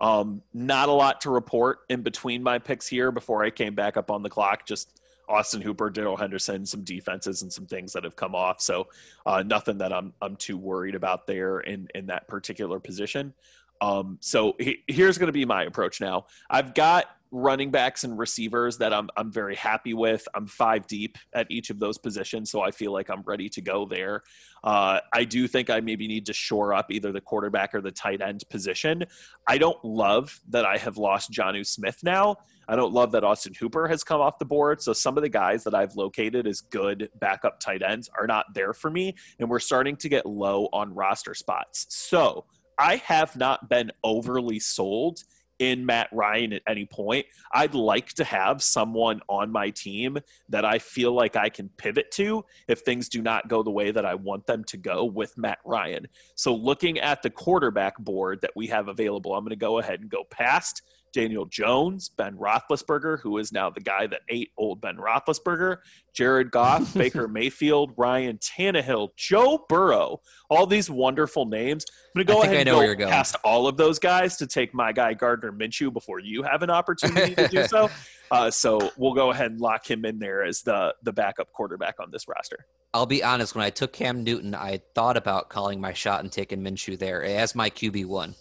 [0.01, 3.97] Um, not a lot to report in between my picks here before I came back
[3.97, 4.67] up on the clock.
[4.67, 8.61] Just Austin Hooper, Darrell Henderson, some defenses and some things that have come off.
[8.61, 8.89] So
[9.27, 13.35] uh, nothing that I'm I'm too worried about there in in that particular position.
[13.81, 16.27] Um, so he, here's going to be my approach now.
[16.49, 20.27] I've got running backs and receivers that I'm I'm very happy with.
[20.35, 23.61] I'm five deep at each of those positions, so I feel like I'm ready to
[23.61, 24.23] go there.
[24.63, 27.91] Uh, I do think I maybe need to shore up either the quarterback or the
[27.91, 29.05] tight end position.
[29.49, 32.37] I don't love that I have lost Jonnu Smith now.
[32.69, 34.81] I don't love that Austin Hooper has come off the board.
[34.81, 38.47] So some of the guys that I've located as good backup tight ends are not
[38.55, 41.87] there for me, and we're starting to get low on roster spots.
[41.91, 42.45] So
[42.79, 45.25] I have not been overly sold
[45.59, 47.27] in Matt Ryan at any point.
[47.53, 52.11] I'd like to have someone on my team that I feel like I can pivot
[52.13, 55.37] to if things do not go the way that I want them to go with
[55.39, 56.07] Matt Ryan.
[56.35, 60.01] So, looking at the quarterback board that we have available, I'm going to go ahead
[60.01, 60.83] and go past
[61.15, 65.79] Daniel Jones, Ben Roethlisberger, who is now the guy that ate old Ben Roethlisberger,
[66.13, 71.87] Jared Goff, Baker Mayfield, Ryan Tannehill, Joe Burrow, all these wonderful names.
[72.15, 74.93] I'm going to go ahead and go past all of those guys to take my
[74.93, 77.89] guy Gardner Minshew before you have an opportunity to do so.
[78.31, 81.95] Uh, so we'll go ahead and lock him in there as the the backup quarterback
[82.01, 82.67] on this roster.
[82.93, 83.55] I'll be honest.
[83.55, 87.25] When I took Cam Newton, I thought about calling my shot and taking Minshew there
[87.25, 88.35] as my QB one.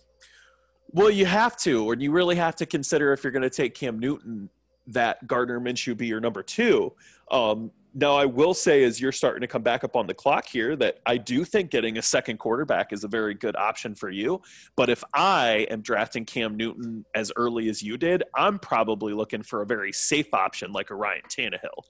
[0.93, 3.73] Well, you have to, or you really have to consider if you're going to take
[3.73, 4.49] Cam Newton,
[4.87, 6.93] that Gardner Minshew be your number two.
[7.31, 10.47] Um, now, I will say, as you're starting to come back up on the clock
[10.47, 14.09] here, that I do think getting a second quarterback is a very good option for
[14.09, 14.41] you.
[14.75, 19.43] But if I am drafting Cam Newton as early as you did, I'm probably looking
[19.43, 21.83] for a very safe option like a Ryan Tannehill.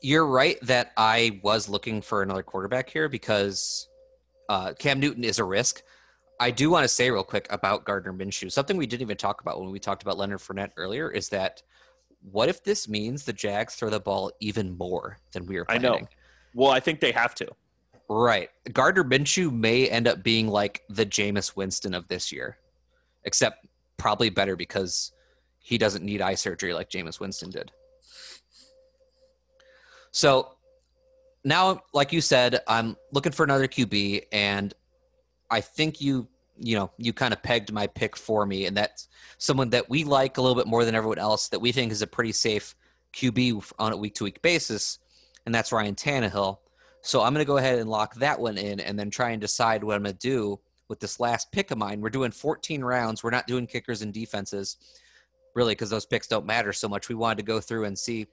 [0.00, 3.88] You're right that I was looking for another quarterback here because
[4.48, 5.82] uh, Cam Newton is a risk.
[6.38, 8.52] I do want to say real quick about Gardner Minshew.
[8.52, 11.62] Something we didn't even talk about when we talked about Leonard Fournette earlier is that
[12.30, 15.86] what if this means the Jags throw the ball even more than we are planning?
[15.86, 16.06] I know.
[16.54, 17.48] Well, I think they have to.
[18.08, 18.50] Right.
[18.72, 22.58] Gardner Minshew may end up being like the Jameis Winston of this year,
[23.24, 23.66] except
[23.96, 25.12] probably better because
[25.58, 27.72] he doesn't need eye surgery like Jameis Winston did.
[30.12, 30.52] So
[31.44, 34.72] now, like you said, I'm looking for another QB, and
[35.50, 36.28] I think you
[36.58, 40.04] you know you kind of pegged my pick for me, and that's someone that we
[40.04, 42.74] like a little bit more than everyone else that we think is a pretty safe
[43.14, 44.98] QB on a week to week basis,
[45.44, 46.58] and that's Ryan Tannehill.
[47.02, 49.40] So I'm going to go ahead and lock that one in, and then try and
[49.40, 52.00] decide what I'm going to do with this last pick of mine.
[52.00, 53.22] We're doing 14 rounds.
[53.22, 54.76] We're not doing kickers and defenses,
[55.54, 57.08] really, because those picks don't matter so much.
[57.08, 58.26] We wanted to go through and see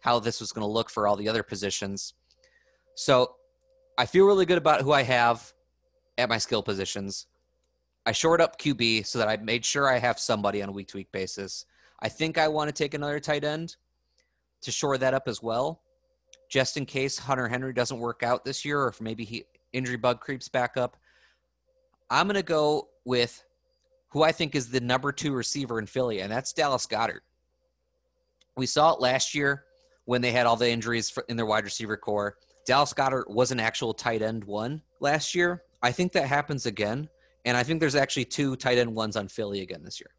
[0.00, 2.14] how this was going to look for all the other positions.
[2.94, 3.36] So
[3.96, 5.52] I feel really good about who I have
[6.18, 7.26] at my skill positions.
[8.04, 10.88] I short up QB so that I made sure I have somebody on a week
[10.88, 11.64] to week basis.
[12.00, 13.76] I think I want to take another tight end
[14.62, 15.80] to shore that up as well,
[16.50, 19.96] just in case Hunter Henry doesn't work out this year or if maybe he injury
[19.96, 20.96] bug creeps back up.
[22.10, 23.44] I'm going to go with
[24.08, 27.20] who I think is the number two receiver in Philly, and that's Dallas Goedert.
[28.56, 29.64] We saw it last year
[30.06, 32.36] when they had all the injuries in their wide receiver corps.
[32.66, 37.08] Dallas Goedert was an actual tight end one last year, I think that happens again,
[37.44, 40.10] and I think there's actually two tight end ones on Philly again this year.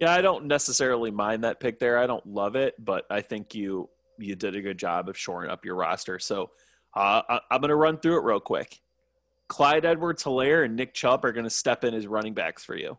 [0.00, 1.98] Yeah, I don't necessarily mind that pick there.
[1.98, 5.50] I don't love it, but I think you you did a good job of shoring
[5.50, 6.18] up your roster.
[6.18, 6.50] So
[6.94, 8.80] uh, I, am going to run through it real quick.
[9.48, 12.76] Clyde Edwards Helaire and Nick Chubb are going to step in as running backs for
[12.76, 12.98] you.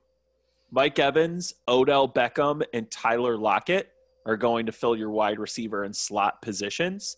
[0.71, 3.91] Mike Evans, Odell Beckham, and Tyler Lockett
[4.25, 7.17] are going to fill your wide receiver and slot positions.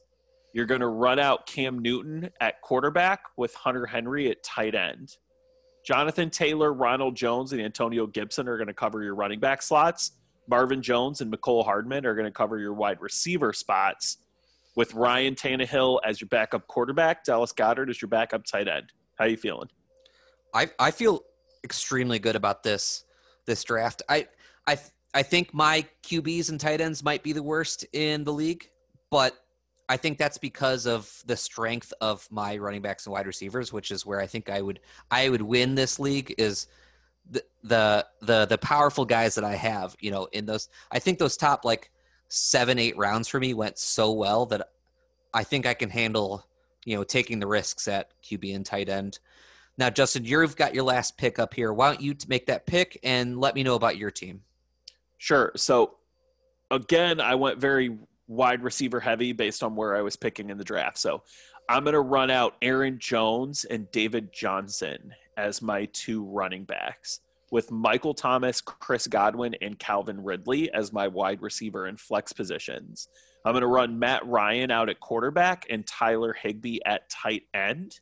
[0.53, 5.15] You're going to run out Cam Newton at quarterback with Hunter Henry at tight end.
[5.85, 10.11] Jonathan Taylor, Ronald Jones, and Antonio Gibson are going to cover your running back slots.
[10.47, 14.17] Marvin Jones and Mecole Hardman are going to cover your wide receiver spots.
[14.75, 18.91] With Ryan Tannehill as your backup quarterback, Dallas Goedert as your backup tight end.
[19.17, 19.67] How are you feeling?
[20.53, 21.23] I I feel
[21.63, 23.03] extremely good about this
[23.45, 24.01] this draft.
[24.07, 24.27] I
[24.67, 24.77] I
[25.13, 28.69] I think my QBs and tight ends might be the worst in the league,
[29.09, 29.35] but
[29.89, 33.91] I think that's because of the strength of my running backs and wide receivers, which
[33.91, 34.79] is where I think I would
[35.09, 36.67] I would win this league is
[37.29, 41.19] the the the the powerful guys that I have, you know, in those I think
[41.19, 41.91] those top like
[42.29, 44.69] seven, eight rounds for me went so well that
[45.33, 46.45] I think I can handle,
[46.85, 49.19] you know, taking the risks at QB and tight end.
[49.77, 51.73] Now, Justin, you've got your last pick up here.
[51.73, 54.41] Why don't you make that pick and let me know about your team?
[55.17, 55.51] Sure.
[55.55, 55.95] So,
[56.69, 57.97] again, I went very
[58.31, 60.97] wide receiver heavy based on where I was picking in the draft.
[60.97, 61.23] So,
[61.69, 67.21] I'm going to run out Aaron Jones and David Johnson as my two running backs,
[67.49, 73.07] with Michael Thomas, Chris Godwin, and Calvin Ridley as my wide receiver and flex positions.
[73.45, 77.99] I'm going to run Matt Ryan out at quarterback and Tyler Higbee at tight end.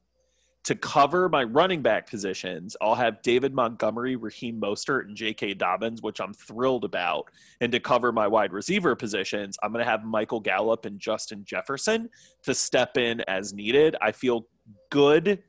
[0.66, 5.56] To cover my running back positions, I'll have David Montgomery, Raheem Mostert, and J.K.
[5.56, 7.32] Dobbins, which I'm thrilled about.
[7.62, 11.44] And to cover my wide receiver positions, I'm going to have Michael Gallup and Justin
[11.46, 12.10] Jefferson
[12.44, 13.96] to step in as needed.
[14.02, 14.48] I feel
[14.92, 15.42] good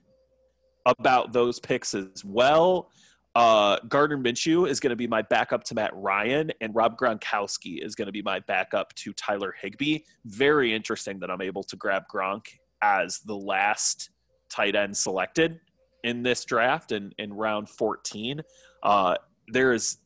[0.86, 2.90] about those picks as well.
[3.34, 7.84] Uh, Gardner Minshew is going to be my backup to Matt Ryan, and Rob Gronkowski
[7.84, 10.00] is going to be my backup to Tyler Higbee.
[10.24, 12.46] Very interesting that I'm able to grab Gronk
[12.82, 14.10] as the last
[14.50, 15.60] tight end selected
[16.04, 18.42] in this draft in, in round 14.
[18.82, 19.16] Uh,
[19.48, 19.98] there is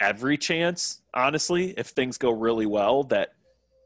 [0.00, 3.34] every chance, honestly, if things go really well, that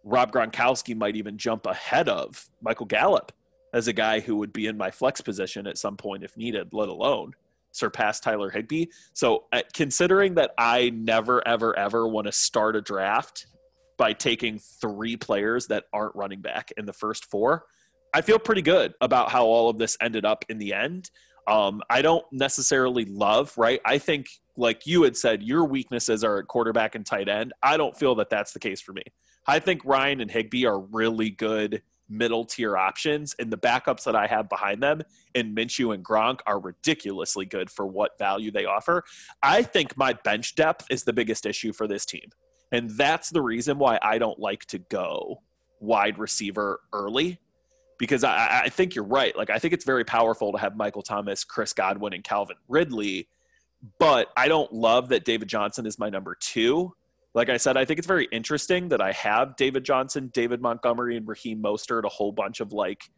[0.04, 3.32] Rob Gronkowski might even jump ahead of Michael Gallup
[3.74, 6.72] as a guy who would be in my flex position at some point if needed,
[6.72, 7.34] let alone
[7.72, 8.86] surpass Tyler Higbee.
[9.12, 13.46] So, uh, considering that I never, ever, ever want to start a draft
[13.98, 17.66] by taking three players that aren't running back in the first four,
[18.14, 21.10] I feel pretty good about how all of this ended up in the end.
[21.46, 23.80] Um, I don't necessarily love, right?
[23.84, 27.52] I think, like you had said, your weaknesses are at quarterback and tight end.
[27.62, 29.02] I don't feel that that's the case for me.
[29.46, 34.16] I think Ryan and Higbee are really good middle tier options, and the backups that
[34.16, 35.02] I have behind them
[35.34, 39.04] in Minshew and Gronk are ridiculously good for what value they offer.
[39.42, 42.30] I think my bench depth is the biggest issue for this team.
[42.72, 45.42] And that's the reason why I don't like to go
[45.80, 47.38] wide receiver early
[47.98, 49.36] because I, I think you're right.
[49.36, 53.28] Like, I think it's very powerful to have Michael Thomas, Chris Godwin, and Calvin Ridley.
[53.98, 56.94] But I don't love that David Johnson is my number two
[57.34, 61.16] like I said, I think it's very interesting that I have David Johnson, David Montgomery,
[61.16, 63.10] and Raheem Mostert, a whole bunch of like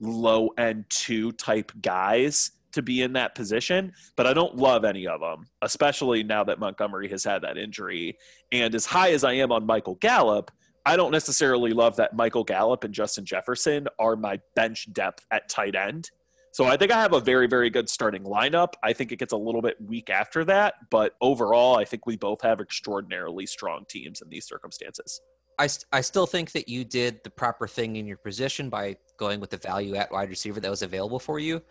[0.00, 5.08] low end two type guys to be in that position, but I don't love any
[5.08, 8.16] of them, especially now that Montgomery has had that injury.
[8.52, 10.52] And as high as I am on Michael Gallup,
[10.86, 15.48] I don't necessarily love that Michael Gallup and Justin Jefferson are my bench depth at
[15.48, 16.10] tight end.
[16.52, 18.74] So I think I have a very, very good starting lineup.
[18.82, 22.16] I think it gets a little bit weak after that, but overall, I think we
[22.16, 25.20] both have extraordinarily strong teams in these circumstances.
[25.58, 29.40] I, I still think that you did the proper thing in your position by going
[29.40, 31.62] with the value at wide receiver that was available for you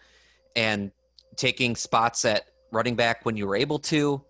[0.56, 0.92] and
[1.36, 4.24] taking spots at running back when you were able to.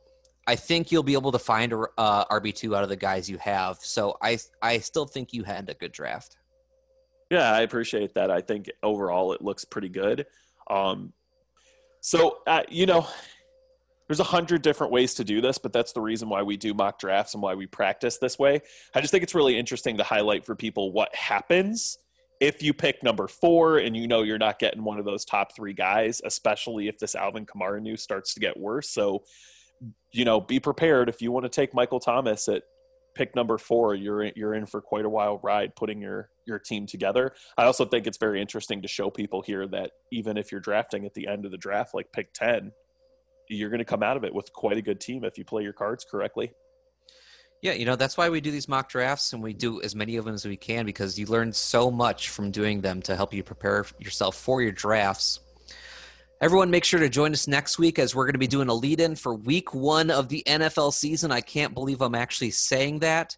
[0.50, 3.38] I think you'll be able to find a uh, RB2 out of the guys you
[3.38, 3.78] have.
[3.82, 6.38] So I, I still think you had a good draft.
[7.30, 8.32] Yeah, I appreciate that.
[8.32, 10.26] I think overall it looks pretty good.
[10.68, 11.14] Um,
[12.02, 13.08] so, uh, you know,
[14.08, 16.74] there's a hundred different ways to do this, but that's the reason why we do
[16.74, 18.60] mock drafts and why we practice this way.
[18.96, 22.00] I just think it's really interesting to highlight for people what happens
[22.40, 25.56] if you pick number four and you know you're not getting one of those top
[25.56, 28.90] three guys, especially if this Alvin Kamara news starts to get worse.
[28.90, 29.22] So,
[30.12, 32.64] you know, be prepared if you want to take Michael Thomas at
[33.16, 36.86] pick number four, you're you're in for quite a wild ride putting your your team
[36.86, 37.34] together.
[37.58, 41.06] I also think it's very interesting to show people here that even if you're drafting
[41.06, 42.72] at the end of the draft, like pick ten,
[43.50, 45.64] you're going to come out of it with quite a good team if you play
[45.64, 46.52] your cards correctly.
[47.62, 50.16] Yeah, you know that's why we do these mock drafts and we do as many
[50.16, 53.34] of them as we can because you learn so much from doing them to help
[53.34, 55.42] you prepare yourself for your drafts.
[56.42, 58.74] Everyone, make sure to join us next week as we're going to be doing a
[58.74, 61.34] lead in for week one of the NFL season.
[61.34, 63.36] I can't believe I'm actually saying that.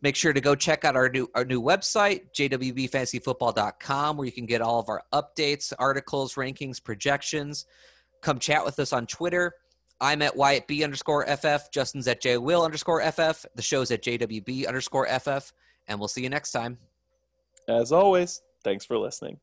[0.00, 4.46] Make sure to go check out our new our new website, jwbfantasyfootball.com, where you can
[4.46, 7.66] get all of our updates, articles, rankings, projections.
[8.22, 9.52] Come chat with us on Twitter.
[10.00, 11.70] I'm at Wyatt B underscore FF.
[11.72, 13.44] Justin's at J Will underscore FF.
[13.54, 15.52] The show's at JWB underscore FF.
[15.88, 16.78] And we'll see you next time.
[17.68, 19.40] As always, thanks for listening.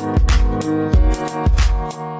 [0.00, 2.19] Thank you.